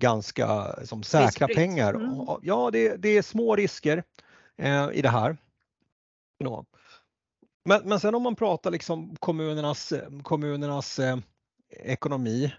[0.00, 1.56] ganska som säkra Riskfritt.
[1.56, 1.94] pengar.
[1.94, 2.26] Mm.
[2.42, 4.04] Ja, det, det, är små risker
[4.56, 5.36] eh, i det här.
[6.38, 6.64] Ja.
[7.64, 11.18] Men, men sen om man pratar liksom kommunernas, kommunernas eh,
[11.70, 12.52] ekonomi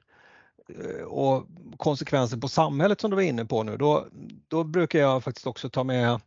[0.70, 4.08] eh, och konsekvenser på samhället som du var inne på nu, då,
[4.48, 6.22] då brukar jag faktiskt också ta med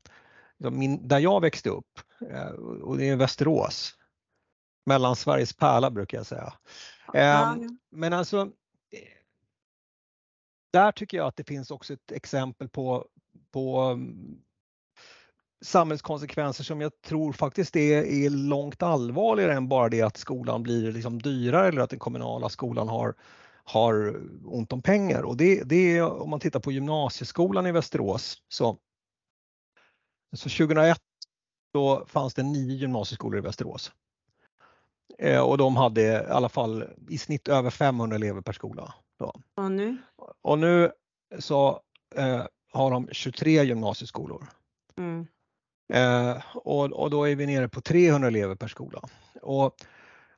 [0.58, 2.00] min, där jag växte upp
[2.30, 2.48] eh,
[2.82, 3.94] och det är Västerås.
[4.86, 6.52] Mellan Sveriges pärla brukar jag säga.
[7.14, 8.50] Ehm, men alltså
[10.74, 13.06] där tycker jag att det finns också ett exempel på,
[13.52, 14.38] på mm,
[15.64, 20.92] samhällskonsekvenser som jag tror faktiskt är, är långt allvarligare än bara det att skolan blir
[20.92, 23.14] liksom dyrare eller att den kommunala skolan har,
[23.64, 25.22] har ont om pengar.
[25.22, 28.78] Och det, det är om man tittar på gymnasieskolan i Västerås så,
[30.36, 30.98] så 2001
[31.72, 33.92] då fanns det nio gymnasieskolor i Västerås.
[35.18, 38.94] Eh, och de hade i alla fall i snitt över 500 elever per skola.
[39.18, 39.32] Då.
[39.56, 39.96] Och nu?
[40.42, 40.92] Och nu
[41.38, 41.80] så
[42.14, 44.46] eh, har de 23 gymnasieskolor.
[44.98, 45.26] Mm.
[45.92, 49.00] Eh, och, och, då är vi nere på 300 elever per skola.
[49.42, 49.76] Och,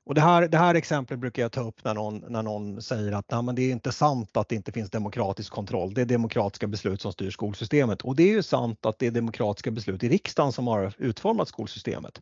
[0.04, 3.12] och det, här, det här exemplet brukar jag ta upp när någon, när någon säger
[3.12, 5.94] att Nej, men det är inte sant att det inte finns demokratisk kontroll.
[5.94, 9.10] Det är demokratiska beslut som styr skolsystemet och det är ju sant att det är
[9.10, 12.20] demokratiska beslut i riksdagen som har utformat skolsystemet.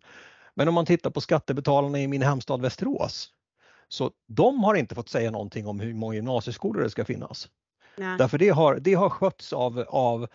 [0.54, 3.30] Men om man tittar på skattebetalarna i min hemstad Västerås
[3.94, 7.48] så de har inte fått säga någonting om hur många gymnasieskolor det ska finnas.
[7.96, 8.18] Nej.
[8.18, 10.26] Därför det har, det har skötts av, av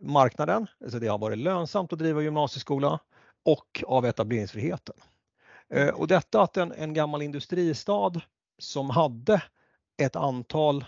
[0.00, 2.98] marknaden, alltså det har varit lönsamt att driva gymnasieskola
[3.44, 4.96] och av etableringsfriheten.
[5.68, 8.12] Eh, och detta att en, en gammal industristad
[8.58, 9.42] som hade
[10.02, 10.84] ett antal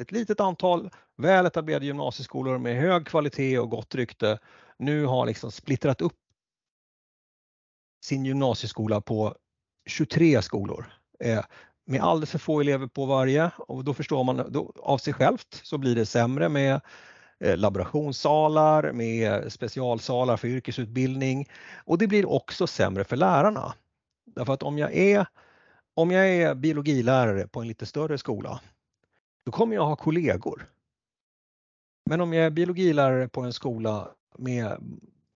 [0.00, 4.38] ett litet antal väl etablerade gymnasieskolor med hög kvalitet och gott rykte
[4.78, 6.16] nu har liksom splittrat upp
[8.04, 9.34] sin gymnasieskola på
[9.88, 11.44] 23 skolor Eh,
[11.84, 15.60] med alldeles för få elever på varje och då förstår man då, av sig självt
[15.62, 16.80] så blir det sämre med
[17.40, 21.48] eh, laborationssalar, med specialsalar för yrkesutbildning
[21.84, 23.74] och det blir också sämre för lärarna.
[24.26, 25.26] Därför att om jag är,
[25.94, 28.60] om jag är biologilärare på en lite större skola,
[29.44, 30.66] då kommer jag ha kollegor.
[32.10, 34.82] Men om jag är biologilärare på en skola med,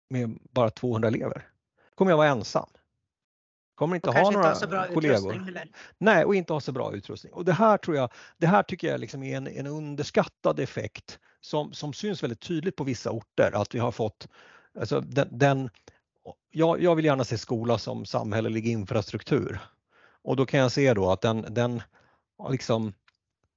[0.08, 1.46] med bara 200 elever,
[1.94, 2.68] kommer jag vara ensam.
[3.80, 5.42] Kommer inte och ha några inte ha kollegor.
[5.98, 7.32] Nej, och inte ha så bra utrustning.
[7.32, 11.18] Och det här tror jag, det här tycker jag liksom är en, en underskattad effekt
[11.40, 14.28] som, som syns väldigt tydligt på vissa orter att vi har fått
[14.80, 15.70] alltså den, den
[16.50, 19.58] jag, jag vill gärna se skola som samhällelig infrastruktur
[20.22, 21.82] och då kan jag se då att den, den
[22.38, 22.92] har liksom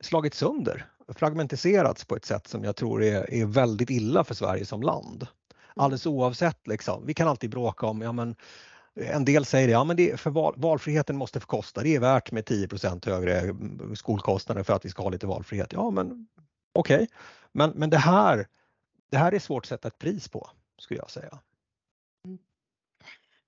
[0.02, 4.66] slagits sönder, fragmentiserats på ett sätt som jag tror är, är väldigt illa för Sverige
[4.66, 5.22] som land.
[5.22, 5.84] Mm.
[5.84, 7.06] Alldeles oavsett, liksom.
[7.06, 8.36] vi kan alltid bråka om, ja men
[8.96, 12.00] en del säger det, ja men det, för val, valfriheten måste få kosta, det är
[12.00, 13.56] värt med 10% högre
[13.96, 15.74] skolkostnader för att vi ska ha lite valfrihet.
[15.74, 16.28] Ja men
[16.74, 17.08] okej, okay.
[17.52, 18.48] men, men det, här,
[19.12, 21.40] det här är svårt att sätta ett pris på skulle jag säga.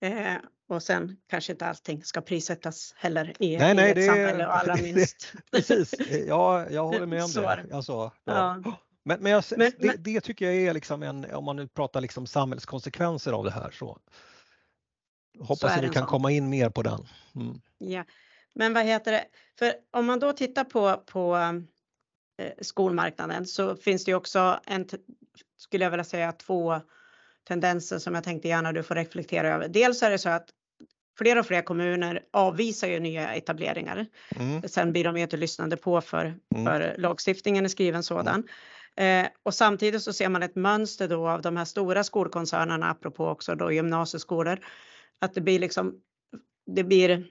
[0.02, 0.36] Eh,
[0.68, 4.46] och sen kanske inte allting ska prissättas heller i, nej, nej, i ett det, samhälle
[4.46, 5.34] och allra minst.
[5.52, 5.94] precis,
[6.28, 7.76] ja, jag håller med om det.
[7.76, 8.12] Alltså, ja.
[8.24, 8.80] Ja.
[9.04, 12.02] Men, men, jag, men, det, det, tycker jag är liksom en, om man nu pratar
[12.02, 14.00] liksom samhällskonsekvenser av det här så
[15.40, 16.10] hoppas att du kan sån.
[16.10, 17.08] komma in mer på den.
[17.36, 17.62] Mm.
[17.78, 18.04] Ja,
[18.54, 19.26] men vad heter det,
[19.60, 21.36] för om man då tittar på, på
[22.38, 24.88] eh, skolmarknaden så finns det ju också en,
[25.58, 26.82] skulle jag vilja säga, två
[27.48, 29.68] tendenser som jag tänkte gärna du får reflektera över.
[29.68, 30.50] Dels är det så att
[31.18, 34.06] fler och fler kommuner avvisar ju nya etableringar.
[34.36, 34.62] Mm.
[34.68, 36.66] Sen blir de ju inte lyssnande på för, mm.
[36.66, 38.48] för lagstiftningen är skriven sådan.
[38.96, 39.26] Mm.
[39.26, 43.28] Eh, och samtidigt så ser man ett mönster då av de här stora skolkoncernerna, apropå
[43.28, 44.60] också då gymnasieskolor,
[45.22, 46.02] att det blir liksom
[46.66, 47.28] det blir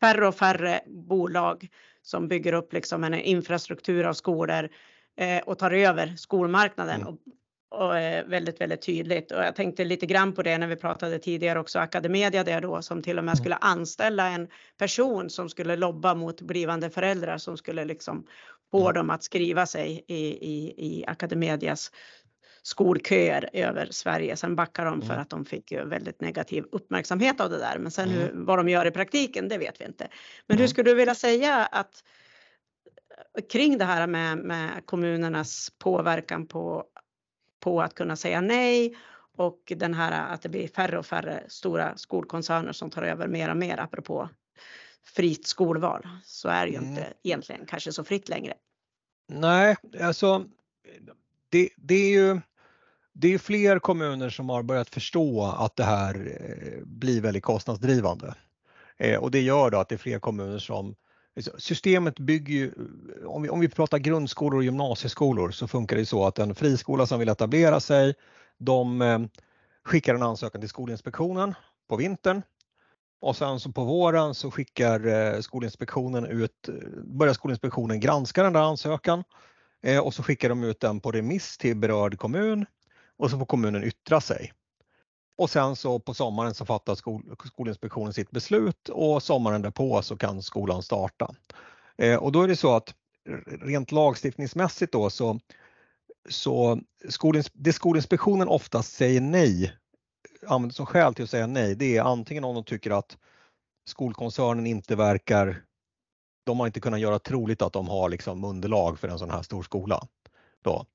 [0.00, 1.68] färre och färre bolag
[2.02, 4.68] som bygger upp liksom en infrastruktur av skolor
[5.16, 7.08] eh, och tar över skolmarknaden mm.
[7.08, 7.18] och
[7.70, 9.30] och är väldigt, väldigt tydligt.
[9.30, 12.82] Och jag tänkte lite grann på det när vi pratade tidigare också, Academedia där då
[12.82, 13.36] som till och med mm.
[13.36, 14.48] skulle anställa en
[14.78, 18.26] person som skulle lobba mot blivande föräldrar som skulle liksom
[18.70, 18.94] få mm.
[18.94, 21.92] dem att skriva sig i, i, i Academedias
[22.68, 24.36] skolköer över Sverige.
[24.36, 25.22] Sen backar de för mm.
[25.22, 27.78] att de fick ju väldigt negativ uppmärksamhet av det där.
[27.78, 30.08] Men sen hur, vad de gör i praktiken, det vet vi inte.
[30.46, 32.04] Men hur skulle du vilja säga att
[33.52, 36.84] kring det här med, med kommunernas påverkan på
[37.60, 38.96] på att kunna säga nej
[39.36, 43.50] och den här att det blir färre och färre stora skolkoncerner som tar över mer
[43.50, 44.28] och mer apropå
[45.04, 46.90] fritt skolval så är det ju mm.
[46.90, 48.54] inte egentligen kanske så fritt längre.
[49.28, 50.44] Nej, alltså
[51.48, 52.40] det, det är ju
[53.20, 58.34] det är fler kommuner som har börjat förstå att det här eh, blir väldigt kostnadsdrivande.
[58.96, 60.94] Eh, och det gör då att det är fler kommuner som
[61.36, 65.96] alltså, Systemet bygger ju, eh, om vi, om vi pratar grundskolor och gymnasieskolor så funkar
[65.96, 68.14] det så att en friskola som vill etablera sig,
[68.58, 69.28] de
[69.84, 71.54] skickar en ansökan till Skolinspektionen
[71.88, 72.42] på vintern.
[73.20, 76.68] Och sen så på våren så skickar Skolinspektionen ut,
[77.04, 79.24] börjar Skolinspektionen granska den där ansökan.
[80.02, 82.66] Och så skickar de ut den på remiss till berörd kommun
[83.18, 84.52] och så får kommunen yttra sig.
[85.38, 90.16] Och sen så på sommaren så fattar skol, Skolinspektionen sitt beslut och sommaren därpå så
[90.16, 91.34] kan skolan starta.
[91.96, 92.94] Eh, och då är det så att
[93.60, 95.40] rent lagstiftningsmässigt då så,
[96.28, 99.72] så skolins, det Skolinspektionen oftast säger nej,
[100.46, 103.18] använder som skäl till att säga nej, det är antingen om de tycker att
[103.88, 105.62] skolkoncernen inte verkar,
[106.44, 109.42] de har inte kunnat göra troligt att de har liksom underlag för en sån här
[109.42, 110.06] stor skola.
[110.62, 110.86] Då.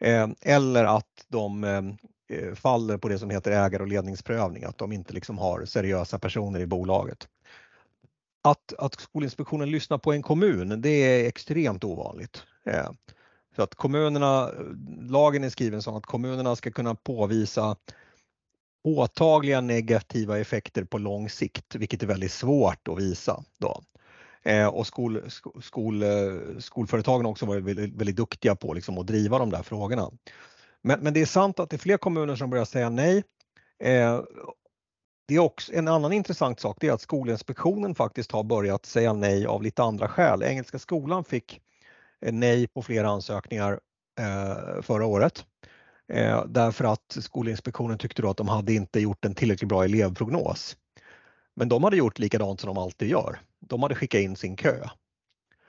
[0.00, 1.96] Ehm, eller att de ehm,
[2.28, 6.18] eh, faller på det som heter ägar och ledningsprövning, att de inte liksom har seriösa
[6.18, 7.28] personer i bolaget.
[8.42, 12.42] Att, att Skolinspektionen lyssnar på en kommun, det är extremt ovanligt.
[12.64, 12.96] Ehm,
[13.56, 14.50] så att kommunerna,
[15.00, 17.76] lagen är skriven så att kommunerna ska kunna påvisa
[18.84, 23.44] påtagliga negativa effekter på lång sikt, vilket är väldigt svårt att visa.
[23.58, 23.82] Då.
[24.46, 25.30] Eh, och skol,
[25.62, 26.08] skol, eh,
[26.58, 30.10] skolföretagen har också varit väldigt, väldigt duktiga på liksom att driva de där frågorna.
[30.82, 33.22] Men, men, det är sant att det är fler kommuner som börjar säga nej.
[33.84, 34.20] Eh,
[35.28, 39.12] det är också en annan intressant sak, det är att Skolinspektionen faktiskt har börjat säga
[39.12, 40.42] nej av lite andra skäl.
[40.42, 41.60] Engelska skolan fick
[42.26, 43.80] eh, nej på flera ansökningar
[44.20, 45.44] eh, förra året
[46.12, 50.76] eh, därför att Skolinspektionen tyckte då att de hade inte gjort en tillräckligt bra elevprognos.
[51.54, 53.40] Men de hade gjort likadant som de alltid gör.
[53.60, 54.88] De hade skickat in sin kö.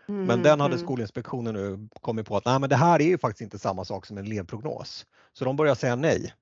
[0.10, 0.86] Mm, men den hade mm.
[0.86, 4.06] Skolinspektionen nu kommit på att nej, men det här är ju faktiskt inte samma sak
[4.06, 5.06] som en elevprognos.
[5.34, 6.34] Så de börjar säga nej.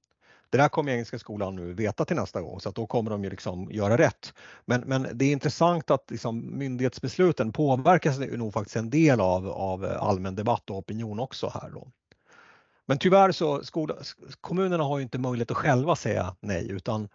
[0.49, 3.23] Det där kommer Engelska skolan nu veta till nästa gång så att då kommer de
[3.23, 4.33] ju liksom göra rätt.
[4.65, 9.85] Men, men det är intressant att liksom myndighetsbesluten påverkas nog faktiskt en del av, av
[9.85, 11.69] allmän debatt och opinion också här.
[11.69, 11.87] Då.
[12.85, 13.95] Men tyvärr så skola,
[14.41, 17.09] kommunerna har ju inte möjlighet att själva säga nej utan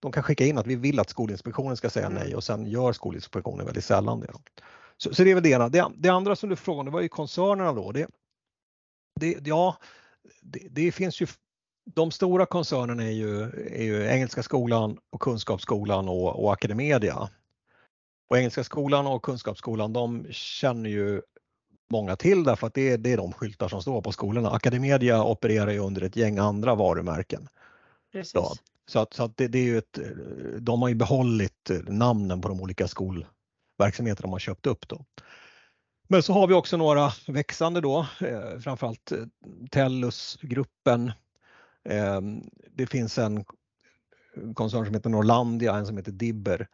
[0.00, 2.36] de kan skicka in att vi vill att Skolinspektionen ska säga nej mm.
[2.36, 4.32] och sen gör Skolinspektionen väldigt sällan det.
[4.96, 5.68] Så, så det är väl det ena.
[5.68, 7.92] Det, det, andra som du frågade det var ju koncernerna då.
[7.92, 8.06] Det,
[9.20, 9.76] det, ja,
[10.42, 11.26] det, det, finns ju
[11.94, 17.28] de stora koncernerna är ju, är ju Engelska skolan och Kunskapsskolan och, och Academedia.
[18.30, 21.22] Och Engelska skolan och Kunskapsskolan de känner ju
[21.90, 24.50] många till därför att det, det är de skyltar som står på skolorna.
[24.50, 27.48] Academedia opererar ju under ett gäng andra varumärken.
[28.12, 28.34] Precis.
[28.34, 28.54] Ja,
[28.86, 29.98] så att, så att det, det, är ju ett,
[30.58, 34.88] de har ju behållit namnen på de olika skolverksamheter de har köpt upp.
[34.88, 35.04] Då.
[36.08, 39.18] Men så har vi också några växande då, eh, framförallt eh,
[39.70, 41.12] Tellusgruppen.
[41.84, 42.20] Eh,
[42.70, 43.44] det finns en
[44.54, 46.68] koncern som heter Norlandia, en som heter Dibber.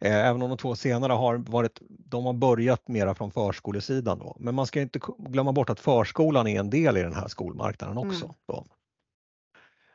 [0.00, 4.36] Eh, även om de två senare har varit, de har börjat mera från förskolesidan då.
[4.40, 7.98] Men man ska inte glömma bort att förskolan är en del i den här skolmarknaden
[7.98, 8.24] också.
[8.24, 8.64] Mm.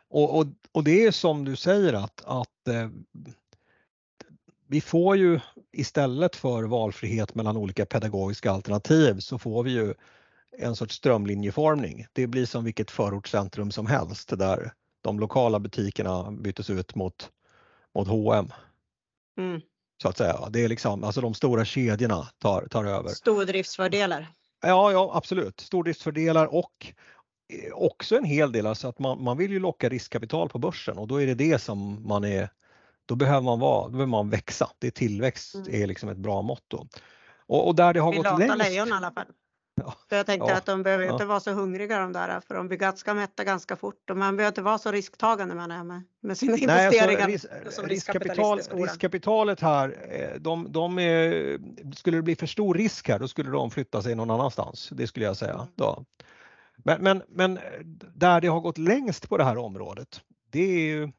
[0.09, 2.89] Och, och, och, det är som du säger att, att eh,
[4.67, 5.39] vi får ju
[5.71, 9.93] istället för valfrihet mellan olika pedagogiska alternativ så får vi ju
[10.57, 12.05] en sorts strömlinjeformning.
[12.13, 17.29] Det blir som vilket förortscentrum som helst där de lokala butikerna bytes ut mot,
[17.95, 18.53] mot H&M.
[19.37, 19.61] Mm.
[20.01, 20.49] Så att säga.
[20.49, 23.09] Det är liksom, alltså de stora kedjorna tar, tar över.
[23.09, 24.27] Stordriftsfördelar.
[24.61, 25.59] Ja, ja absolut.
[25.59, 26.93] Stordriftsfördelar och
[27.73, 31.07] också en hel del, alltså att man, man vill ju locka riskkapital på börsen och
[31.07, 32.49] då är det det som man är,
[33.05, 34.69] då behöver man vara, då behöver man växa.
[34.79, 35.81] Det är tillväxt mm.
[35.81, 36.87] är liksom ett bra mått då.
[37.47, 38.57] Och, och där det har Vi gått längst.
[38.57, 39.25] lejon i alla fall.
[39.81, 39.93] Ja.
[40.09, 40.57] jag tänkte ja.
[40.57, 43.75] att de behöver inte vara så hungriga de där för de blir ganska mätta ganska
[43.75, 47.23] fort och man behöver inte vara så risktagande med, med, med sina Nej, investeringar.
[47.65, 51.59] Alltså, ris riskkapital, riskkapitalet här, eh, de, de är,
[51.95, 54.89] skulle det bli för stor risk här då skulle de flytta sig någon annanstans.
[54.91, 55.53] Det skulle jag säga.
[55.53, 55.67] Mm.
[55.75, 56.05] Då.
[56.87, 57.59] Men, men, men
[58.15, 60.21] där det har gått längst på det här området,
[60.51, 61.11] det är ju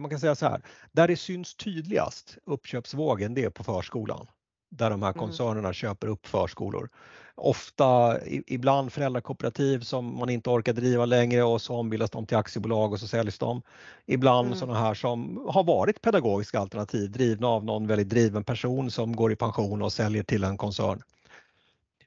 [0.00, 0.62] man kan säga så här,
[0.92, 4.26] där det syns tydligast uppköpsvågen det är på förskolan.
[4.70, 5.18] Där de här mm.
[5.18, 5.72] koncernerna mm.
[5.72, 6.88] köper upp förskolor.
[7.34, 12.92] Ofta, ibland föräldrakooperativ som man inte orkar driva längre och så ombildas de till aktiebolag
[12.92, 13.62] och så säljs de.
[14.06, 14.58] Ibland mm.
[14.58, 19.32] sådana här som har varit pedagogiska alternativ drivna av någon väldigt driven person som går
[19.32, 21.02] i pension och säljer till en koncern.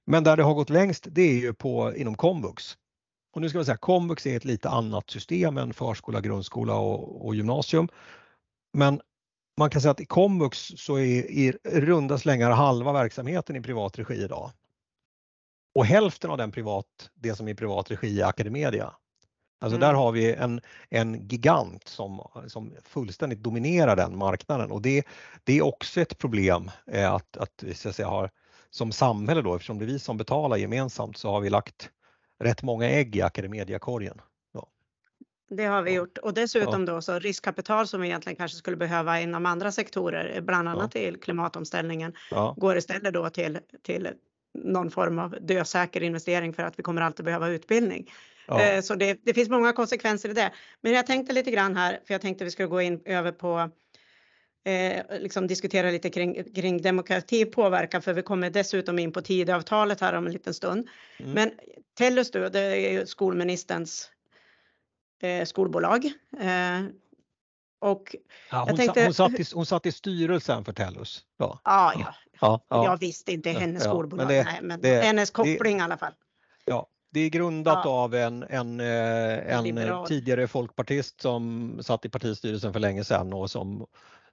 [0.10, 2.78] Men där det har gått längst det är ju på, inom komvux.
[3.34, 7.26] Och nu ska man säga komvux är ett lite annat system än förskola, grundskola och,
[7.26, 7.90] och gymnasium.
[8.74, 9.02] Men
[9.58, 14.00] man kan säga att i komvux så är i runda slängar halva verksamheten i privat
[14.00, 14.52] regi idag.
[15.76, 18.94] Och hälften av den privat, det som är privat regi är Academedia.
[19.62, 19.88] Alltså mm.
[19.88, 25.08] där har vi en, en gigant som, som fullständigt dominerar den marknaden och det,
[25.44, 28.30] det är också ett problem eh, att, att vi ska säga, har
[28.72, 31.90] som samhälle då, eftersom det är vi som betalar gemensamt så har vi lagt
[32.40, 34.22] rätt många ägg i Academedia-korgen.
[35.50, 36.94] Det har vi gjort och dessutom ja.
[36.94, 41.02] då så riskkapital som vi egentligen kanske skulle behöva inom andra sektorer, bland annat ja.
[41.02, 42.56] till klimatomställningen, ja.
[42.58, 44.10] går istället då till, till
[44.54, 48.12] någon form av dösäker investering för att vi kommer alltid behöva utbildning.
[48.48, 48.62] Ja.
[48.62, 50.52] Eh, så det, det, finns många konsekvenser i det.
[50.82, 53.70] Men jag tänkte lite grann här, för jag tänkte vi skulle gå in över på
[54.70, 60.02] eh, liksom diskutera lite kring, kring demokrati påverkan för vi kommer dessutom in på Tidöavtalet
[60.02, 60.88] här om en liten stund.
[61.20, 61.32] Mm.
[61.32, 61.52] Men
[61.98, 64.12] Tellus då, det är ju skolministerns
[65.22, 66.06] eh, skolbolag.
[66.40, 66.82] Eh,
[67.82, 68.16] och
[68.52, 71.26] ja, hon, tänkte, hon, satt i, hon satt i styrelsen för Tellus.
[71.38, 72.16] Ja, ja, ja.
[72.42, 72.86] ja, ja.
[72.86, 75.82] jag visste inte hennes ja, skolbolag, men, det, nej, men det, hennes koppling det, i
[75.82, 76.14] alla fall.
[76.66, 77.92] Ja, det är grundat ja.
[77.92, 83.52] av en, en, eh, en tidigare folkpartist som satt i partistyrelsen för länge sedan och
[83.52, 83.86] som,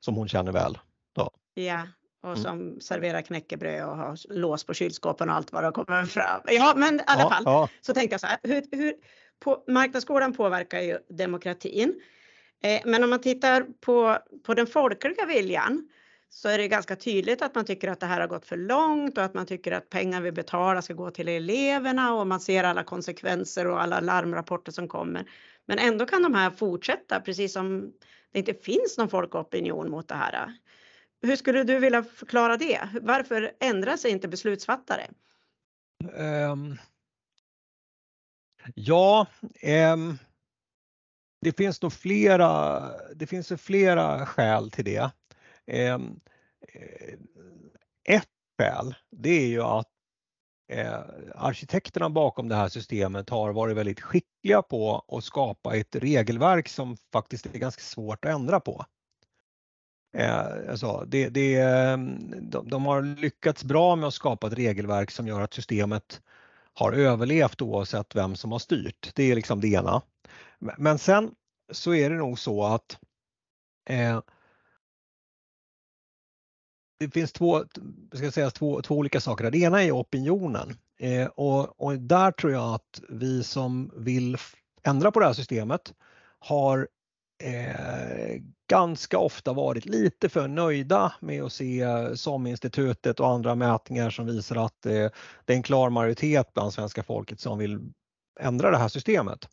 [0.07, 0.79] som hon känner väl.
[1.15, 1.87] Ja, ja
[2.23, 2.43] och mm.
[2.43, 2.81] som mm.
[2.81, 6.41] serverar knäckebröd och har lås på kylskåpen och allt vad det kommer fram.
[6.47, 7.69] Ja, men i alla ja, fall ja.
[7.81, 8.39] så tänkte jag så här.
[8.43, 8.95] Hur, hur,
[9.45, 12.01] på, marknadsskolan påverkar ju demokratin.
[12.63, 15.89] Eh, men om man tittar på, på den folkliga viljan
[16.31, 19.19] så är det ganska tydligt att man tycker att det här har gått för långt
[19.19, 22.65] och att man tycker att pengar vi betalar ska gå till eleverna och man ser
[22.65, 25.25] alla konsekvenser och alla larmrapporter som kommer.
[25.67, 27.93] Men ändå kan de här fortsätta precis som
[28.33, 30.53] det inte finns någon folkopinion mot det här.
[31.23, 32.89] Hur skulle du vilja förklara det?
[33.03, 35.07] Varför ändrar sig inte beslutsfattare?
[36.15, 36.79] Um,
[38.75, 39.27] ja,
[39.93, 40.19] um,
[41.41, 42.83] det finns nog flera,
[43.15, 45.11] det finns flera skäl till det.
[45.95, 46.21] Um,
[48.09, 49.96] ett skäl, det är ju att
[50.69, 51.01] eh,
[51.35, 56.97] arkitekterna bakom det här systemet har varit väldigt skickliga på att skapa ett regelverk som
[57.13, 58.85] faktiskt är ganska svårt att ändra på.
[60.17, 61.61] Eh, alltså, det, det,
[62.41, 66.23] de, de har lyckats bra med att skapa ett regelverk som gör att systemet
[66.75, 69.11] har överlevt oavsett vem som har styrt.
[69.15, 70.03] Det är liksom det ena.
[70.59, 71.35] Men sen
[71.73, 72.99] så är det nog så att
[73.89, 74.21] eh,
[76.99, 77.65] det finns två,
[78.15, 79.51] ska säga, två, två olika saker.
[79.51, 84.37] Det ena är opinionen eh, och, och, där tror jag att vi som vill
[84.83, 85.95] ändra på det här systemet
[86.39, 86.89] har
[87.43, 91.87] eh, ganska ofta varit lite för nöjda med att se
[92.17, 95.09] SOM-institutet och andra mätningar som visar att eh,
[95.45, 97.81] det är en klar majoritet bland svenska folket som vill
[98.41, 99.49] ändra det här systemet.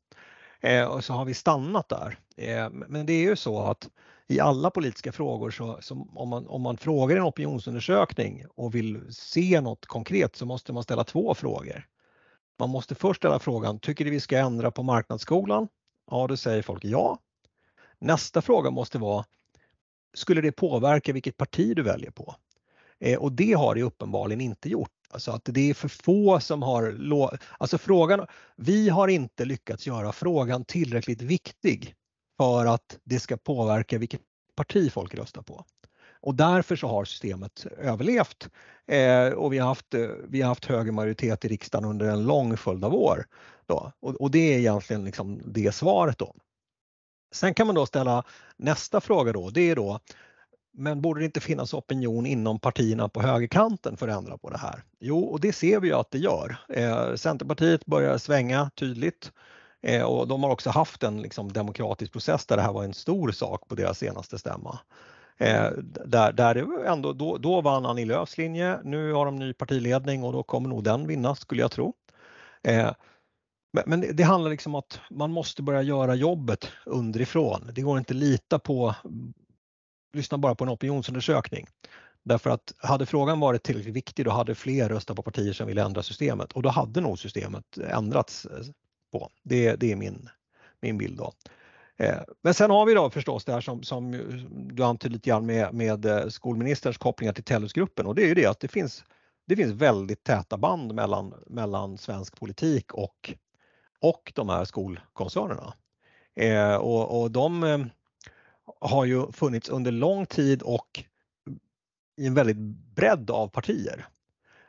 [0.61, 2.17] Eh, och så har vi stannat där.
[2.37, 3.89] Eh, men det är ju så att
[4.34, 9.01] i alla politiska frågor så, så om, man, om man frågar en opinionsundersökning och vill
[9.09, 11.88] se något konkret så måste man ställa två frågor.
[12.59, 15.67] Man måste först ställa frågan, tycker du vi ska ändra på marknadsskolan?
[16.11, 17.19] Ja, då säger folk ja.
[17.99, 19.25] Nästa fråga måste vara,
[20.13, 22.36] skulle det påverka vilket parti du väljer på?
[22.99, 24.91] Eh, och det har det uppenbarligen inte gjort.
[25.09, 30.11] Alltså att det är för få som har, alltså frågan, vi har inte lyckats göra
[30.11, 31.95] frågan tillräckligt viktig
[32.43, 34.21] för att det ska påverka vilket
[34.55, 35.65] parti folk röstar på.
[36.21, 38.49] Och därför så har systemet överlevt
[38.87, 42.25] eh, och vi har, haft, eh, vi har haft hög majoritet i riksdagen under en
[42.25, 43.25] lång följd av år.
[43.65, 43.91] Då.
[43.99, 46.17] Och, och, det är egentligen liksom det svaret.
[46.17, 46.35] Då.
[47.33, 48.23] Sen kan man då ställa
[48.57, 49.99] nästa fråga då, det är då
[50.77, 54.57] men borde det inte finnas opinion inom partierna på högerkanten för att ändra på det
[54.57, 54.83] här?
[54.99, 56.57] Jo, och det ser vi ju att det gör.
[56.69, 59.31] Eh, Centerpartiet börjar svänga tydligt
[59.84, 62.93] Eh, och de har också haft en liksom, demokratisk process där det här var en
[62.93, 64.79] stor sak på deras senaste stämma.
[65.38, 65.71] Eh,
[66.05, 70.34] där, där ändå, då, då vann Annie Lööfs linje, nu har de ny partiledning och
[70.34, 71.93] då kommer nog den vinna skulle jag tro.
[72.63, 72.91] Eh,
[73.73, 77.71] men, men det handlar liksom om att man måste börja göra jobbet underifrån.
[77.73, 78.95] Det går inte att lita på,
[80.13, 81.67] lyssna bara på en opinionsundersökning.
[82.23, 85.84] Därför att hade frågan varit tillräckligt viktig då hade fler röstat på partier som ville
[85.84, 88.63] ändra systemet och då hade nog systemet ändrats eh,
[89.14, 89.30] på.
[89.43, 90.30] Det, det är min,
[90.82, 91.18] min bild.
[91.18, 91.34] Då.
[91.97, 94.11] Eh, men sen har vi då förstås det här som, som
[94.74, 98.34] du antydde lite grann med, med eh, skolministerns kopplingar till Tellusgruppen och det är ju
[98.34, 99.03] det att det finns,
[99.47, 103.34] det finns väldigt täta band mellan, mellan svensk politik och,
[103.99, 105.74] och de här skolkoncernerna.
[106.36, 107.80] Eh, och, och de eh,
[108.82, 111.03] har ju funnits under lång tid och
[112.18, 112.57] i en väldigt
[112.95, 114.07] bredd av partier.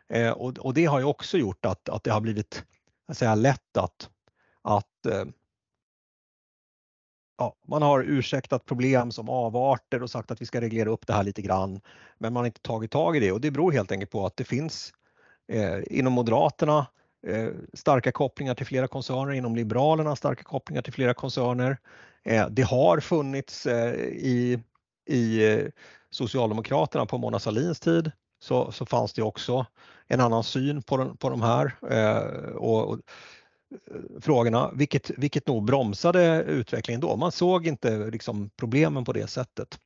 [0.08, 2.64] Eh, och, och, det har ju också gjort att, att det har blivit
[3.12, 4.10] säga, lätt att
[4.64, 5.24] att eh,
[7.38, 11.12] ja, man har ursäktat problem som avarter och sagt att vi ska reglera upp det
[11.12, 11.80] här lite grann.
[12.18, 14.36] Men man har inte tagit tag i det och det beror helt enkelt på att
[14.36, 14.92] det finns
[15.48, 16.86] eh, inom Moderaterna
[17.26, 21.78] eh, starka kopplingar till flera koncerner, inom Liberalerna starka kopplingar till flera koncerner.
[22.24, 24.60] Eh, det har funnits eh, i,
[25.08, 25.66] i eh,
[26.10, 29.66] Socialdemokraterna på Mona Sahlins tid så, så fanns det också
[30.06, 31.74] en annan syn på, den, på de här.
[31.90, 32.98] Eh, och, och
[34.20, 37.16] frågorna, vilket, vilket nog bromsade utvecklingen då.
[37.16, 39.78] Man såg inte liksom problemen på det sättet.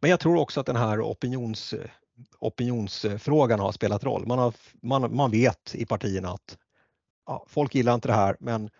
[0.00, 1.74] Men jag tror också att den här opinions,
[2.38, 4.26] opinionsfrågan har spelat roll.
[4.26, 6.58] Man, har, man, man vet i partierna att
[7.26, 8.70] ja, folk gillar inte det här men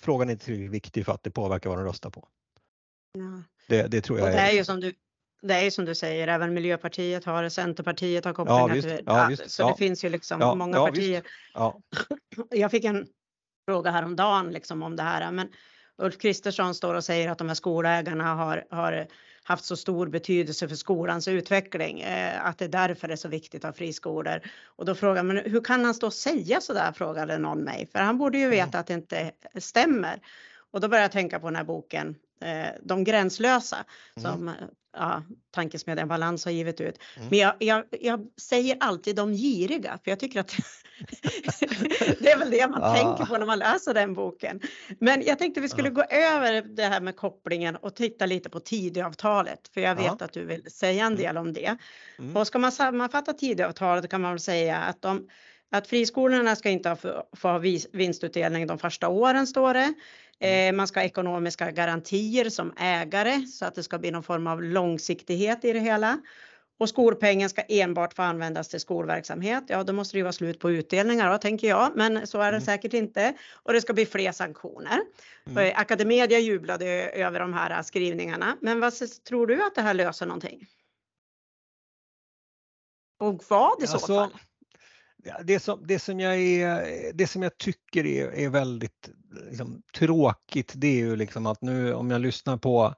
[0.00, 2.28] frågan är inte tillräckligt viktig för att det påverkar vad de röstar på.
[3.12, 3.42] Ja.
[3.68, 4.94] Det, det, tror jag och det är, ju som du,
[5.42, 9.26] det är som du säger, även Miljöpartiet har det, Centerpartiet har kopplingar Ja, till Ja,
[9.30, 9.50] visst.
[9.50, 9.68] så Ja.
[9.68, 11.22] det finns ju liksom Ja, många ja, partier.
[11.54, 11.80] Ja,
[12.50, 13.06] Jag fick en
[13.64, 15.48] fråga häromdagen liksom om det här, men
[15.98, 19.06] Ulf Kristersson står och säger att de här skolägarna har, har
[19.44, 23.28] haft så stor betydelse för skolans utveckling, eh, att det är därför det är så
[23.28, 24.40] viktigt att ha friskolor.
[24.64, 27.88] Och då frågar man hur kan han stå och säga så där, frågade någon mig,
[27.92, 28.56] för han borde ju Mm.
[28.56, 30.20] veta att det inte stämmer.
[30.72, 33.76] Och då började jag tänka på den här boken, eh, De gränslösa,
[34.16, 34.32] Mm.
[34.32, 34.50] som
[34.92, 36.98] ja, Tankesmedjan Balans har givit ut.
[37.16, 37.28] Mm.
[37.30, 40.56] Men jag, jag, jag säger alltid de giriga, för jag tycker att
[42.20, 42.94] det är väl det man Ah.
[42.94, 44.60] tänker på när man läser den boken.
[45.00, 45.94] Men jag tänkte vi skulle Ja.
[45.94, 50.16] gå över det här med kopplingen och titta lite på Tidöavtalet, för jag vet Ja.
[50.24, 51.18] att du vill säga en Mm.
[51.24, 51.76] del om det.
[52.18, 52.36] Mm.
[52.36, 55.28] Och ska man sammanfatta Tidöavtalet kan man väl säga att, de,
[55.72, 57.58] att friskolorna ska inte få, få ha
[57.92, 59.94] vinstutdelning de första åren, står det.
[60.38, 64.46] Eh, man ska ha ekonomiska garantier som ägare så att det ska bli någon form
[64.46, 66.18] av långsiktighet i det hela.
[66.78, 69.64] Och skolpengen ska enbart få användas till skolverksamhet.
[69.66, 72.52] Ja, då måste det ju vara slut på utdelningar då, tänker jag, men så är
[72.52, 72.60] det Mm.
[72.60, 73.34] säkert inte.
[73.52, 74.98] Och det ska bli fler sanktioner.
[75.46, 75.66] Mm.
[75.68, 78.92] Eh, Academedia jublade över de här skrivningarna, men vad
[79.28, 80.66] tror du att det här löser någonting?
[83.20, 84.30] Och vad i så Alltså, fall?
[85.44, 89.10] Det, som, det, som jag är, det som jag tycker är, är väldigt
[89.50, 92.94] liksom, tråkigt det är ju liksom att nu om jag lyssnar på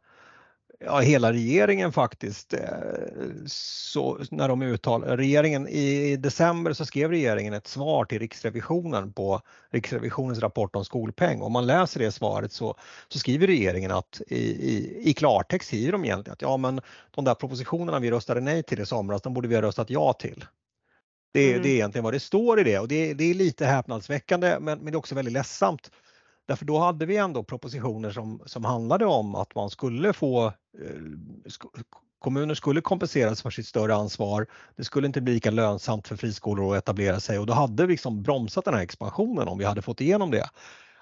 [0.81, 2.61] ja, hela regeringen faktiskt, eh,
[3.47, 9.41] så när de uttalar, regeringen i december så skrev regeringen ett svar till Riksrevisionen på
[9.71, 11.43] Riksrevisionens rapport om skolpeng.
[11.43, 12.75] Om man läser det svaret så,
[13.09, 17.25] så skriver regeringen att i, i, i klartext skriver de egentligen att ja men de
[17.25, 20.45] där propositionerna vi röstade nej till i somras, de borde vi ha röstat ja till.
[21.35, 21.63] Det, Mm.
[21.63, 24.79] det är egentligen vad det står i det och det, det är lite häpnadsväckande men,
[24.79, 25.91] men det är också väldigt ledsamt.
[26.49, 30.53] Därför då hade vi ändå propositioner som, som handlade om att man skulle få, eh,
[31.45, 31.83] sk-
[32.19, 34.47] kommuner skulle kompenseras för sitt större ansvar.
[34.77, 37.93] Det skulle inte bli lika lönsamt för friskolor att etablera sig och då hade vi
[37.93, 40.49] liksom bromsat den här expansionen om vi hade fått igenom det.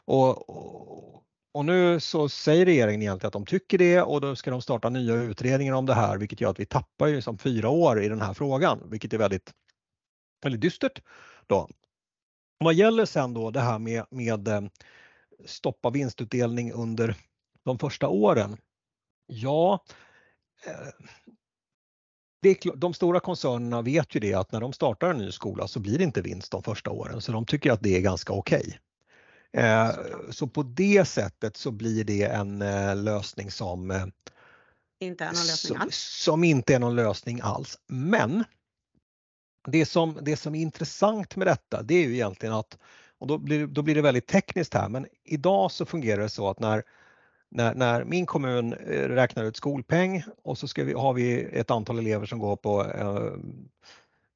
[0.04, 1.22] Och, och,
[1.54, 4.88] och nu så säger regeringen egentligen att de tycker det och då ska de starta
[4.88, 8.08] nya utredningar om det här vilket gör att vi tappar ju som fyra år i
[8.08, 9.52] den här frågan vilket är väldigt,
[10.44, 11.02] väldigt dystert.
[11.46, 11.68] Då.
[12.58, 14.62] Vad gäller sen då det här med, med eh,
[15.46, 17.16] stoppa vinstutdelning under
[17.64, 18.56] de första åren.
[19.26, 19.84] Ja,
[20.66, 25.68] eh, klart- de stora koncernerna vet ju det att när de startar en ny skola
[25.68, 28.32] så blir det inte vinst de första åren så de tycker att det är ganska
[28.32, 28.78] okej.
[29.52, 29.90] Eh,
[30.30, 34.06] Så på det sättet så blir det en eh, lösning som, eh,
[35.00, 35.96] Inte är någon lösning som, alls.
[35.96, 37.78] som inte är någon lösning alls.
[37.86, 38.44] Men
[39.66, 42.78] det som, det som är intressant med detta det är ju egentligen att,
[43.18, 46.48] och då blir, då blir det väldigt tekniskt här, men idag så fungerar det så
[46.48, 46.82] att när,
[47.48, 51.70] när, när min kommun eh, räknar ut skolpeng och så ska vi, har vi ett
[51.70, 53.32] antal elever som går på, eh,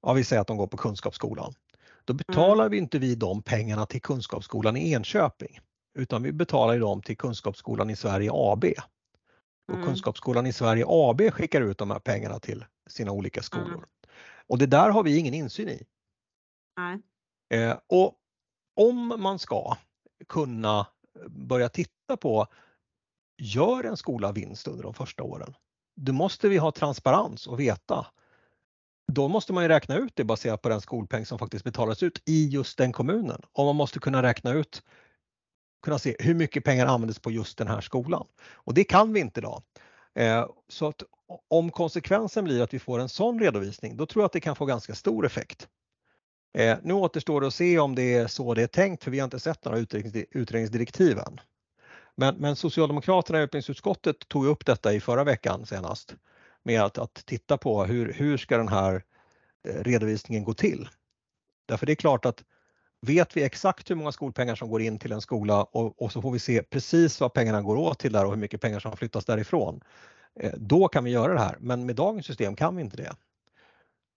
[0.03, 1.55] ja vi säger att de går på Kunskapsskolan.
[2.05, 5.61] Då betalar vi inte vi de pengarna till Kunskapsskolan i Enköping
[5.97, 8.64] utan vi betalar dem till Kunskapsskolan i Sverige AB.
[9.68, 9.87] Och Mm.
[9.87, 13.68] Kunskapsskolan i Sverige AB skickar ut de här pengarna till sina olika skolor.
[13.68, 13.85] Mm.
[14.49, 15.87] Och det där har vi ingen insyn i.
[16.77, 17.03] Nej.
[17.55, 18.15] Eh, och
[18.77, 19.77] om man ska
[20.29, 20.87] kunna
[21.29, 22.47] börja titta på,
[23.43, 25.55] gör en skola vinst under de första åren?
[25.97, 28.07] Då måste vi ha transparens och veta.
[29.13, 32.23] Då måste man ju räkna ut det baserat på den skolpeng som faktiskt betalas ut
[32.27, 33.43] i just den kommunen.
[33.53, 34.83] Och man måste kunna räkna ut,
[35.83, 38.27] kunna se hur mycket pengar användes på just den här skolan.
[38.53, 39.63] Och det kan vi inte idag.
[40.15, 41.03] Eh, Så att
[41.49, 44.57] om konsekvensen blir att vi får en sån redovisning, då tror jag att det kan
[44.57, 45.68] få ganska stor effekt.
[46.59, 49.18] Eh, nu återstår det att se om det är så det är tänkt, för vi
[49.18, 49.79] har inte sett några
[50.31, 51.41] utredningsdirektiv än.
[52.14, 56.14] Men, men Socialdemokraterna i utbildningsutskottet tog upp detta i förra veckan senast
[56.62, 59.03] med att, att titta på hur, hur ska den här
[59.68, 60.89] eh, redovisningen gå till?
[61.66, 62.45] Därför det är klart att
[63.01, 66.22] vet vi exakt hur många skolpengar som går in till en skola och, och så
[66.22, 68.97] får vi se precis vad pengarna går åt till där och hur mycket pengar som
[68.97, 69.81] flyttas därifrån.
[70.41, 73.12] Eh, Då kan vi göra det här, men med dagens system kan vi inte det.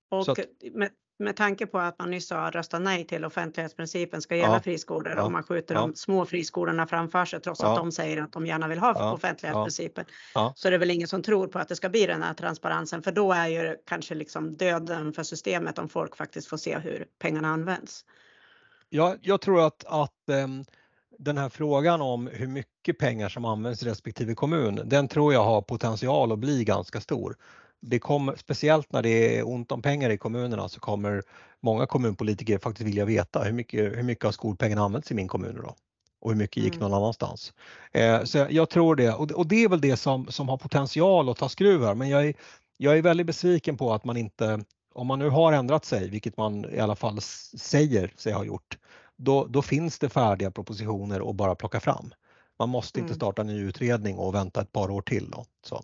[0.09, 0.39] Och att-
[0.73, 0.89] med,
[1.19, 4.59] med tanke på att man nyss har röstat nej till offentlighetsprincipen ska gälla Ja.
[4.59, 5.23] friskolor Ja.
[5.23, 5.81] och man skjuter Ja.
[5.81, 7.69] de små friskolorna framför sig trots Ja.
[7.71, 9.13] att de säger att de gärna vill ha Ja.
[9.13, 10.05] offentlighetsprincipen.
[10.33, 10.53] Ja.
[10.55, 13.01] Så är det väl ingen som tror på att det ska bli den här transparensen
[13.03, 17.05] för då är ju kanske liksom döden för systemet om folk faktiskt får se hur
[17.19, 18.05] pengarna används.
[18.89, 20.65] Jag, jag tror att, att ehm,
[21.19, 25.43] den här frågan om hur mycket pengar som används i respektive kommun, den tror jag
[25.43, 27.35] har potential att bli ganska stor.
[27.81, 31.23] Det kommer, speciellt när det är ont om pengar i kommunerna så kommer
[31.61, 35.55] många kommunpolitiker faktiskt vilja veta hur mycket, hur mycket av skolpengarna används i min kommun
[35.55, 35.75] då
[36.21, 36.89] och hur mycket gick Mm.
[36.89, 37.53] någon annanstans.
[37.91, 41.29] Eh, så jag tror det och, och det är väl det som, som har potential
[41.29, 42.33] att ta skruv här men jag är,
[42.77, 44.63] jag är väldigt besviken på att man inte,
[44.93, 48.77] om man nu har ändrat sig, vilket man i alla fall säger sig ha gjort,
[49.19, 52.13] då, då finns det färdiga propositioner att bara plocka fram.
[52.59, 53.15] Man måste inte Mm.
[53.19, 55.29] starta en ny utredning och vänta ett par år till.
[55.31, 55.45] Då.
[55.65, 55.83] Så.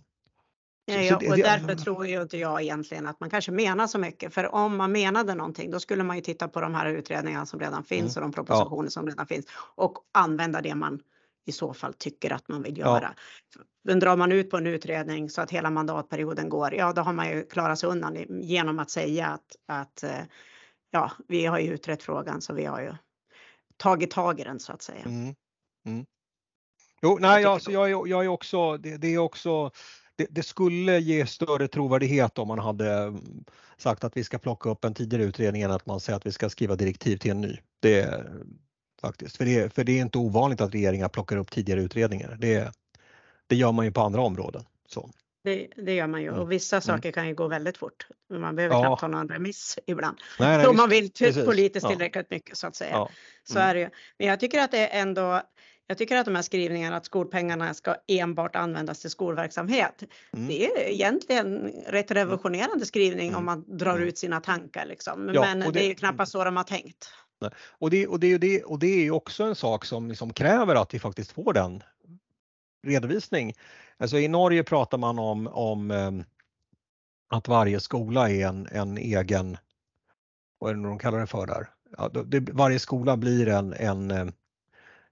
[0.86, 4.34] Ja, ja, och därför tror ju inte jag egentligen att man kanske menar så mycket.
[4.34, 7.60] För om man menade någonting, då skulle man ju titta på de här utredningarna som
[7.60, 8.26] redan finns Mm.
[8.28, 11.00] och de propositioner som redan finns och använda det man
[11.46, 12.86] i så fall tycker att man vill Ja.
[12.86, 13.14] göra.
[13.84, 17.14] Men drar man ut på en utredning så att hela mandatperioden går, ja då har
[17.14, 20.20] man ju klarat sig undan genom att säga att, att eh,
[20.92, 22.94] ja, vi har ju utrett frågan så vi har ju
[23.78, 25.06] tagit tag i den så att säga.
[25.06, 25.36] Mm.
[25.86, 26.06] Mm.
[27.02, 29.72] Jo, nej, tycker alltså, jag, är, jag är också, det, det är också,
[30.16, 33.44] det, det skulle ge större trovärdighet om man hade mm,
[33.78, 36.32] sagt att vi ska plocka upp en tidigare utredning än att man säger att vi
[36.32, 37.58] ska skriva direktiv till en ny.
[37.80, 38.32] Det är
[39.02, 42.38] faktiskt, för det, för det är inte ovanligt att regeringar plockar upp tidigare utredningar.
[42.40, 42.74] Det,
[43.48, 44.64] det gör man ju på andra områden.
[44.88, 45.10] Så.
[45.46, 46.40] Det, det gör man ju Mm.
[46.40, 48.08] och vissa saker kan ju gå väldigt fort.
[48.30, 48.82] Man behöver Ja.
[48.82, 50.18] knappt ha någon remiss ibland.
[50.40, 51.46] Nej, nej, om man vill Precis.
[51.46, 51.90] politiskt Ja.
[51.90, 52.92] tillräckligt mycket så att säga.
[52.92, 53.10] Ja.
[53.44, 53.70] Så Mm.
[53.70, 53.90] är det ju.
[54.20, 55.42] Men jag tycker att det är ändå
[55.88, 60.04] jag tycker att de här skrivningarna att skolpengarna ska enbart användas till skolverksamhet.
[60.34, 60.48] Mm.
[60.48, 63.38] Det är egentligen rätt revolutionerande skrivning Mm.
[63.40, 64.08] om man drar Mm.
[64.08, 65.32] ut sina tankar liksom.
[65.34, 67.10] Ja, Men det, det- är ju knappast så de har tänkt.
[67.80, 70.34] Och det, och, det, och, det, och det är ju också en sak som liksom
[70.34, 71.84] kräver att vi faktiskt får den
[72.86, 73.54] redovisning.
[73.98, 76.24] Alltså I Norge pratar man om, om ehm,
[77.30, 79.58] att varje skola är en, en egen,
[80.60, 81.70] vad är det nu de kallar det för där?
[81.98, 84.32] Ja, det, varje skola blir en, en, ehm,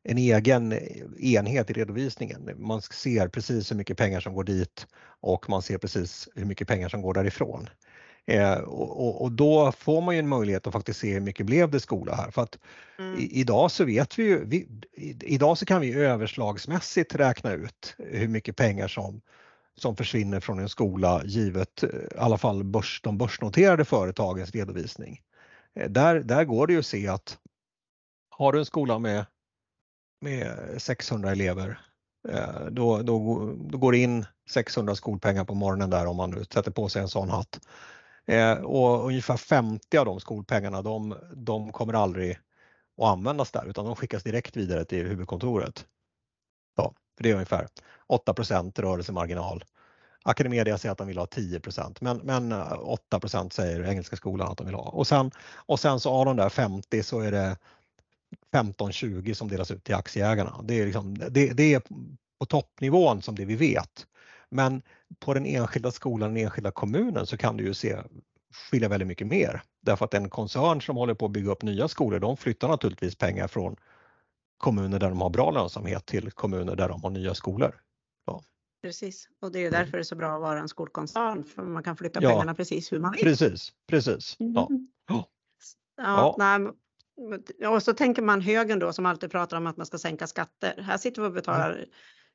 [0.03, 0.73] en egen
[1.19, 2.49] enhet i redovisningen.
[2.55, 4.87] Man ser precis hur mycket pengar som går dit
[5.19, 7.69] och man ser precis hur mycket pengar som går därifrån.
[8.25, 11.71] Eh, och, och, då får man ju en möjlighet att faktiskt se hur mycket blev
[11.71, 12.31] det skola här.
[12.31, 12.57] För att
[12.99, 13.19] Mm.
[13.19, 17.95] i, idag så vet vi ju, vi, i, idag så kan vi överslagsmässigt räkna ut
[17.97, 19.21] hur mycket pengar som,
[19.75, 25.21] som försvinner från en skola givet eh, i alla fall börs, de börsnoterade företagens redovisning.
[25.79, 27.37] Eh, Där, där går det ju att se att
[28.29, 29.25] har du en skola med,
[30.21, 31.79] med 600 elever
[32.29, 36.43] eh, då, då, då går det in 600 skolpengar på morgonen där om man nu
[36.43, 37.59] sätter på sig en sån hatt.
[38.25, 42.39] Eh, Och ungefär 50 av de skolpengarna de, de kommer aldrig
[42.97, 45.85] att användas där utan de skickas direkt vidare till huvudkontoret.
[46.75, 47.67] Ja, för det är ungefär
[48.09, 49.63] 8% rörelsemarginal.
[50.23, 51.61] Academedia säger att de vill ha 10
[52.01, 52.79] men, men eh,
[53.11, 54.89] 8% säger Engelska skolan att de vill ha.
[54.89, 57.57] Och sen, och sen så av de där 50 så är det
[58.53, 60.61] 15-20 som delas ut till aktieägarna.
[60.63, 61.81] Det är, liksom, det, det är
[62.39, 64.07] på toppnivån som det vi vet.
[64.53, 64.81] Men
[65.19, 67.97] på den enskilda skolan, den enskilda kommunen så kan du ju se
[68.71, 69.61] skilja väldigt mycket mer.
[69.81, 73.15] Därför att en koncern som håller på att bygga upp nya skolor, de flyttar naturligtvis
[73.15, 73.75] pengar från
[74.57, 77.79] kommuner där de har bra lönsamhet till kommuner där de har nya skolor.
[78.83, 81.63] Precis, och det är ju därför det är så bra att vara en skolkoncern för
[81.63, 82.29] man kan flytta Ja.
[82.29, 83.23] pengarna precis hur man vill.
[83.23, 84.35] Precis, precis.
[84.39, 84.67] Ja.
[84.69, 84.87] Mm.
[85.07, 85.29] Ja.
[85.97, 89.97] Ja, nej, och så tänker man högern då som alltid pratar om att man ska
[89.97, 90.81] sänka skatter.
[90.81, 91.85] Här sitter vi och betalar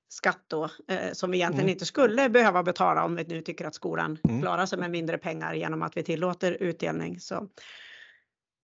[0.08, 1.72] skatt då eh, som vi egentligen Mm.
[1.72, 4.42] inte skulle behöva betala om vi nu tycker att skolan Mm.
[4.42, 7.20] klarar sig med mindre pengar genom att vi tillåter utdelning.
[7.20, 7.48] Så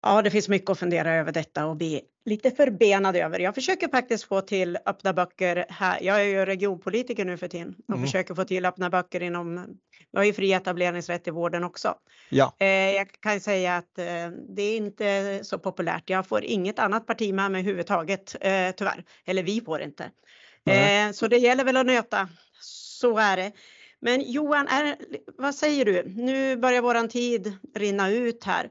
[0.02, 3.38] ja, det finns mycket att fundera över detta och bli lite förbenad över.
[3.38, 5.98] Jag försöker faktiskt få till öppna böcker här.
[6.02, 8.06] Jag är ju regionpolitiker nu för tiden och Mm.
[8.06, 9.66] försöker få till öppna böcker inom.
[10.12, 11.94] Vi har ju fri etableringsrätt i vården också.
[12.30, 12.54] Ja.
[12.58, 14.04] Eh, jag kan säga att eh,
[14.56, 16.10] det är inte så populärt.
[16.10, 19.04] Jag får inget annat parti med mig överhuvudtaget eh, tyvärr.
[19.24, 20.10] Eller vi får inte.
[20.64, 22.28] Eh, så det gäller väl att nöta.
[22.60, 23.52] Så är det.
[24.00, 24.96] Men Johan, är,
[25.38, 26.02] vad säger du?
[26.08, 28.70] Nu börjar våran tid rinna ut här.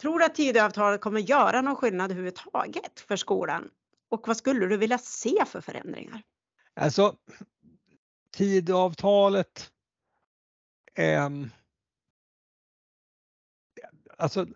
[0.00, 3.70] Tror du att Tidöavtalet kommer göra någon skillnad överhuvudtaget för skolan?
[4.08, 6.22] Och vad skulle du vilja se för förändringar?
[6.74, 7.16] Alltså,
[8.32, 9.70] Tidöavtalet.
[10.94, 11.50] ehm,
[14.18, 14.46] alltså,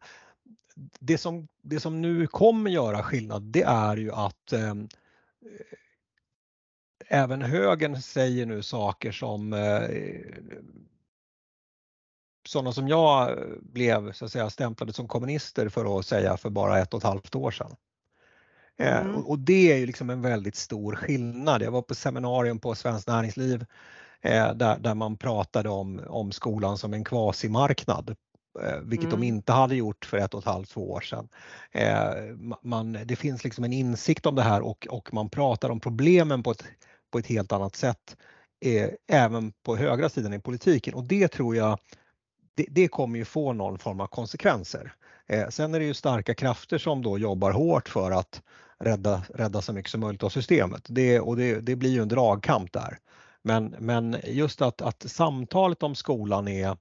[1.00, 4.88] det som, det som nu kommer göra skillnad det är ju att ehm,
[7.10, 9.82] även högern säger nu saker som eh,
[12.48, 16.78] sådana som jag blev så att säga stämplade som kommunister för att säga för bara
[16.78, 17.76] ett och ett halvt år sedan.
[18.78, 19.14] Eh, Mm.
[19.14, 21.62] och, och det är ju liksom en väldigt stor skillnad.
[21.62, 23.66] Jag var på seminarium på Svenskt Näringsliv
[24.20, 28.16] eh, där, där man pratade om, om skolan som en kvasimarknad,
[28.62, 29.20] eh, vilket Mm.
[29.20, 31.28] de inte hade gjort för ett och ett halvt, två år sedan.
[31.72, 31.88] Eh,
[32.36, 35.80] ma- man, det finns liksom en insikt om det här och, och man pratar om
[35.80, 36.64] problemen på ett,
[37.10, 38.16] på ett helt annat sätt
[38.64, 41.78] eh, även på högra sidan i politiken och det tror jag
[42.54, 44.94] det, det kommer ju få någon form av konsekvenser.
[45.26, 48.42] Eh, sen är det ju starka krafter som då jobbar hårt för att
[48.78, 50.82] rädda, rädda så mycket som möjligt av systemet.
[50.88, 52.98] Det, och det, det blir ju en dragkamp där.
[53.42, 56.76] Men, men just att, att samtalet om skolan är,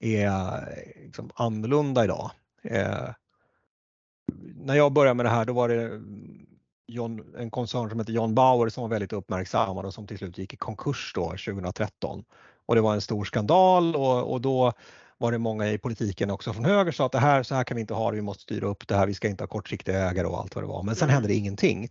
[0.00, 0.68] är
[1.04, 2.30] liksom annorlunda idag.
[2.62, 3.10] Eh,
[4.54, 6.00] när jag började med det här då var det
[6.90, 10.38] John, en koncern som heter John Bauer som var väldigt uppmärksammad och som till slut
[10.38, 12.24] gick i konkurs då 2013.
[12.66, 14.72] Och det var en stor skandal och, och då
[15.18, 17.74] var det många i politiken också från höger sa att det här, så här kan
[17.74, 20.10] vi inte ha det, vi måste styra upp det här, vi ska inte ha kortsiktiga
[20.10, 20.82] ägare och allt vad det var.
[20.82, 21.14] Men sen mm.
[21.14, 21.88] hände det ingenting.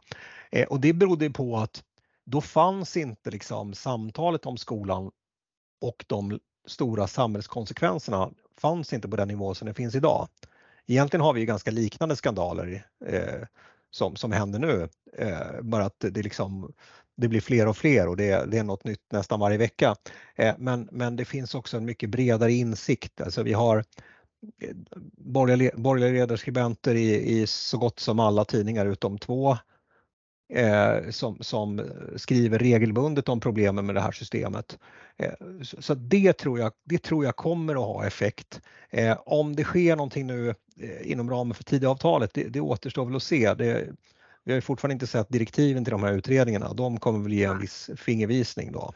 [0.52, 1.84] Eh, och det berodde på att
[2.26, 5.12] då fanns inte liksom samtalet om skolan
[5.82, 10.28] och de stora samhällskonsekvenserna fanns inte på den nivå som det finns idag.
[10.88, 13.47] Egentligen har vi ganska liknande skandaler eh,
[13.92, 14.90] som, som händer nu.
[15.18, 16.74] Eh, bara att det, liksom,
[17.18, 19.96] det blir fler och fler och det, det är något nytt nästan varje vecka.
[20.36, 23.22] Eh, men, men det finns också en mycket bredare insikt.
[23.22, 24.76] Alltså vi har eh,
[25.18, 29.58] borgerliga, borgerliga ledarskribenter i, i så gott som alla tidningar utom två
[30.54, 31.82] eh, som, som,
[32.16, 34.80] skriver regelbundet om problemen med det här systemet.
[35.18, 35.32] Eh,
[35.64, 38.62] så, så det, tror jag, det tror jag kommer att ha effekt.
[38.90, 40.56] Eh, om det sker någonting nu
[41.02, 43.54] inom ramen för Tidöavtalet, det, det återstår väl att se.
[43.54, 43.88] Det,
[44.44, 46.74] vi har fortfarande inte sett direktiven till de här utredningarna.
[46.74, 48.94] De kommer väl ge en viss fingervisning då.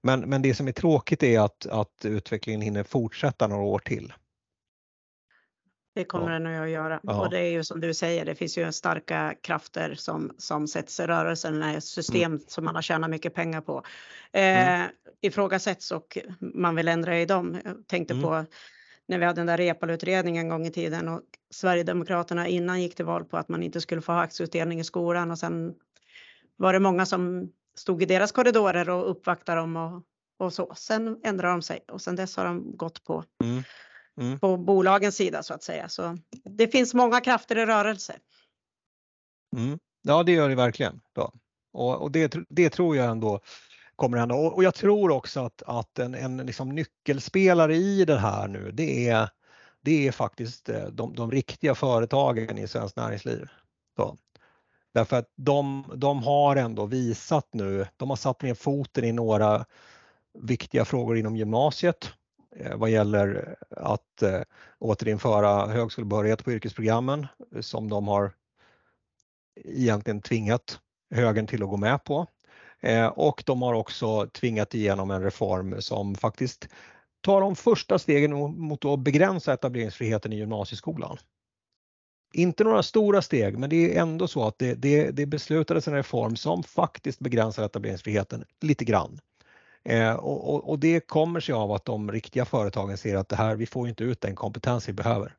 [0.00, 4.12] Men, men det som är tråkigt är att, att utvecklingen hinner fortsätta några år till.
[5.94, 6.38] Det kommer ja.
[6.38, 7.00] den att göra.
[7.02, 7.20] Ja.
[7.20, 11.00] Och det är ju som du säger, det finns ju starka krafter som, som sätts
[11.00, 12.44] i rörelse när system mm.
[12.48, 13.82] som man har tjänat mycket pengar på
[14.32, 14.90] eh, mm.
[15.20, 17.60] ifrågasätts och man vill ändra i dem.
[17.64, 18.24] Jag tänkte mm.
[18.24, 18.44] på
[19.08, 23.04] när vi hade den där Reepalu-utredningen en gång i tiden och Sverigedemokraterna innan gick till
[23.04, 25.74] val på att man inte skulle få ha aktieutdelning i skolan och sen
[26.56, 30.02] var det många som stod i deras korridorer och uppvaktade dem och,
[30.38, 30.72] och så.
[30.76, 33.62] Sen ändrade de sig och sen dess har de gått på mm
[34.20, 34.38] mm.
[34.38, 35.88] på bolagens sida så att säga.
[35.88, 38.16] Så det finns många krafter i rörelse.
[39.56, 39.78] Mm.
[40.02, 41.00] Ja, det gör det verkligen.
[41.14, 41.32] Ja.
[41.72, 43.40] Och, och det, det, tror jag ändå
[43.96, 44.34] kommer hända.
[44.34, 48.70] Och, och jag tror också att, att en, en liksom nyckelspelare i det här nu,
[48.70, 49.28] det är,
[49.80, 53.48] det är faktiskt eh, de, de riktiga företagen i svenskt näringsliv.
[53.96, 54.16] Så.
[54.94, 59.64] Därför att de, de har ändå visat nu, de har satt ner foten i några
[60.38, 62.12] viktiga frågor inom gymnasiet
[62.56, 64.40] eh, vad gäller att eh,
[64.78, 68.32] återinföra högskolebehörighet på yrkesprogrammen eh, som de har
[69.64, 70.80] egentligen tvingat
[71.10, 72.26] högern till att gå med på.
[72.82, 76.68] Eh, och de har också tvingat igenom en reform som faktiskt
[77.20, 81.18] tar de första stegen mot att begränsa etableringsfriheten i gymnasieskolan.
[82.34, 85.94] Inte några stora steg, men det är ändå så att det, det, det beslutades en
[85.94, 89.20] reform som faktiskt begränsar etableringsfriheten lite grann.
[89.84, 93.36] Eh, och, och, och, det kommer sig av att de riktiga företagen ser att det
[93.36, 95.36] här, vi får inte ut den kompetens vi behöver.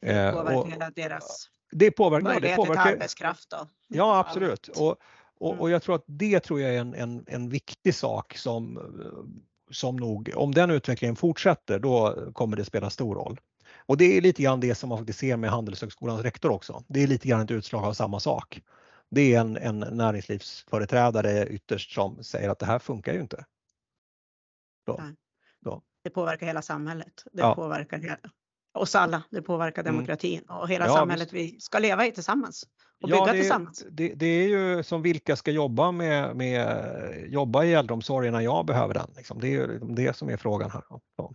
[0.00, 3.50] det eh, påverkar och, deras det påverkar, möjligheter det påverkar, till arbetskraft.
[3.50, 3.68] Då.
[3.88, 4.68] Ja absolut.
[4.68, 4.96] Och,
[5.40, 5.60] och, mm.
[5.60, 8.78] och, jag tror att det tror jag är en, en, en viktig sak som,
[9.70, 13.40] som nog, om den utvecklingen fortsätter, då kommer det spela stor roll.
[13.76, 16.84] Och det är lite grann det som man faktiskt ser med Handelshögskolans rektor också.
[16.88, 18.62] Det är lite grann ett utslag av samma sak
[19.10, 23.44] det är en, en näringslivsföreträdare ytterst som säger att det här funkar ju inte.
[24.86, 25.02] Då,
[25.60, 25.82] då.
[26.02, 27.24] Det påverkar hela samhället.
[27.32, 27.54] Det ja.
[27.54, 28.18] påverkar hela,
[28.74, 29.22] oss alla.
[29.30, 29.94] Det påverkar mm.
[29.94, 32.66] demokratin och hela ja, samhället vi ska leva i tillsammans
[33.02, 33.84] och bygga ja, det, tillsammans.
[33.90, 38.66] Det, det, är ju som vilka ska jobba med, med jobba i äldreomsorgen när jag
[38.66, 39.10] behöver den.
[39.16, 39.40] Liksom.
[39.40, 40.82] Det är ju det som är frågan här.
[41.16, 41.34] Så.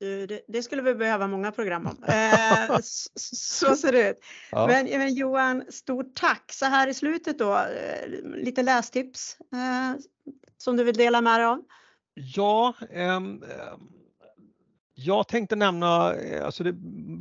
[0.00, 1.96] Det, det, skulle vi behöva många program om.
[2.08, 2.78] Eh,
[3.14, 4.16] så ser det ut.
[4.50, 4.66] Ja.
[4.66, 6.52] Men, men, Johan, stort tack.
[6.52, 10.00] Så här i slutet då, eh, lite lästips eh,
[10.58, 11.62] som du vill dela med dig av?
[12.14, 13.20] Ja, eh,
[15.00, 16.74] jag tänkte nämna eh, alltså det,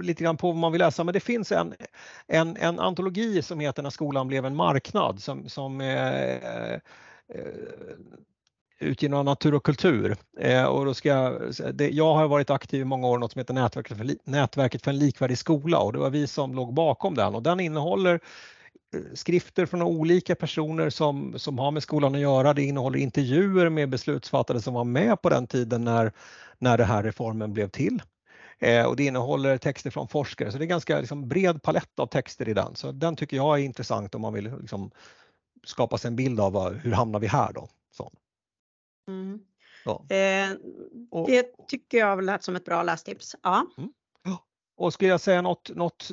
[0.03, 1.73] lite grann på vad man vill läsa, men det finns en,
[2.27, 6.79] en, en antologi som heter När skolan blev en marknad som, som eh, eh
[8.79, 10.17] utgiven av Natur och kultur.
[10.39, 13.39] Eh, och då ska jag, det, jag har varit aktiv i många år något som
[13.39, 17.15] heter Nätverket för, Nätverket för en likvärdig skola och det var vi som låg bakom
[17.15, 18.19] den och den innehåller
[19.13, 22.53] skrifter från olika personer som, som har med skolan att göra.
[22.53, 26.11] Det innehåller intervjuer med beslutsfattare som var med på den tiden när,
[26.57, 28.01] när den här reformen blev till.
[28.59, 32.07] Eh, och det innehåller texter från forskare, så det är ganska liksom, bred palett av
[32.07, 32.75] texter i den.
[32.75, 34.91] Så den tycker jag är intressant om man vill liksom,
[35.63, 37.69] skapa sig en bild av vad, hur hamnar vi här då.
[37.91, 38.11] Så.
[39.07, 39.39] Mm.
[39.85, 40.05] Ja.
[40.09, 40.49] Eh,
[41.27, 43.35] det tycker jag lät som ett bra lästips.
[43.43, 43.65] Ja.
[43.77, 43.89] Mm.
[44.77, 46.11] Och skulle jag säga något, något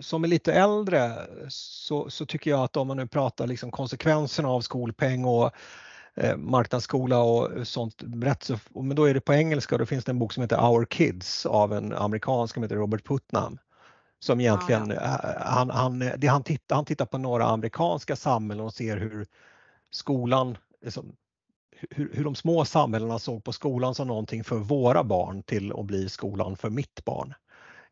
[0.00, 1.12] som är lite äldre
[1.48, 5.50] så, så, tycker jag att om man nu pratar liksom konsekvenserna av skolpeng och
[6.14, 9.78] eh, marknadsskola och sånt brett, så, men då är det på engelska.
[9.78, 13.04] Då finns det en bok som heter Our Kids av en amerikan som heter Robert
[13.04, 13.58] Putnam.
[14.20, 15.30] Som egentligen, ja, ja.
[15.30, 19.26] Eh, han, han, det han, tittar, han tittar på några amerikanska samhällen och ser hur
[19.90, 21.16] skolan liksom,
[21.90, 25.84] hur, hur de små samhällena såg på skolan som någonting för våra barn till att
[25.84, 27.34] bli skolan för mitt barn.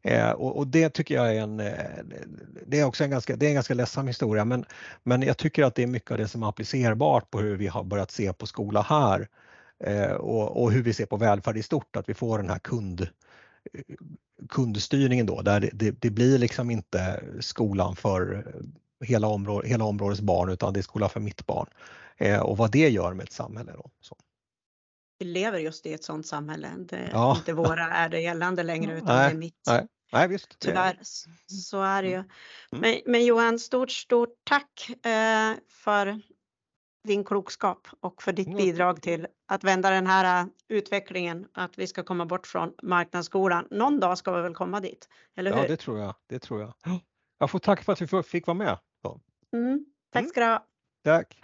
[0.03, 1.75] Eh, och, och, det tycker jag är en, eh,
[2.67, 4.65] det är också en ganska, det är en ganska ledsam historia men,
[5.03, 7.67] men jag tycker att det är mycket av det som är applicerbart på hur vi
[7.67, 9.29] har börjat se på skola här
[9.85, 12.59] eh, och, och, hur vi ser på välfärd i stort, att vi får den här
[12.59, 13.81] kund, eh,
[14.49, 18.47] kundstyrningen då där det, det, det blir liksom inte skolan för
[19.05, 21.67] hela, område, hela områdets barn utan det är skola för mitt barn
[22.17, 23.73] eh, och vad det gör med ett samhälle.
[23.73, 23.91] Då.
[24.01, 24.17] Så.
[25.23, 26.69] Vi lever just i ett sådant samhälle.
[26.79, 27.37] Det ja.
[27.37, 29.63] inte våra är det gällande längre utan nej, det är mitt.
[29.67, 30.59] Nej, nej visst.
[30.59, 30.99] Tyvärr,
[31.47, 32.15] så är det ju.
[32.15, 32.29] Mm.
[32.71, 36.21] Men, men, Johan, stort, stort tack eh, för
[37.09, 38.57] din klokskap och för ditt mm.
[38.57, 43.69] bidrag till att vända den här äh, utvecklingen, att vi ska komma bort från marknadsskolan.
[43.71, 45.63] Någon dag ska vi väl komma dit, eller hur?
[45.63, 46.15] Ja, det tror jag.
[46.29, 46.73] Det tror jag.
[47.39, 48.79] Jag får tacka för att vi fick vara med.
[49.53, 49.85] Mm.
[50.13, 50.31] Tack mm.
[50.31, 50.67] ska du ha.
[51.05, 51.43] Tack.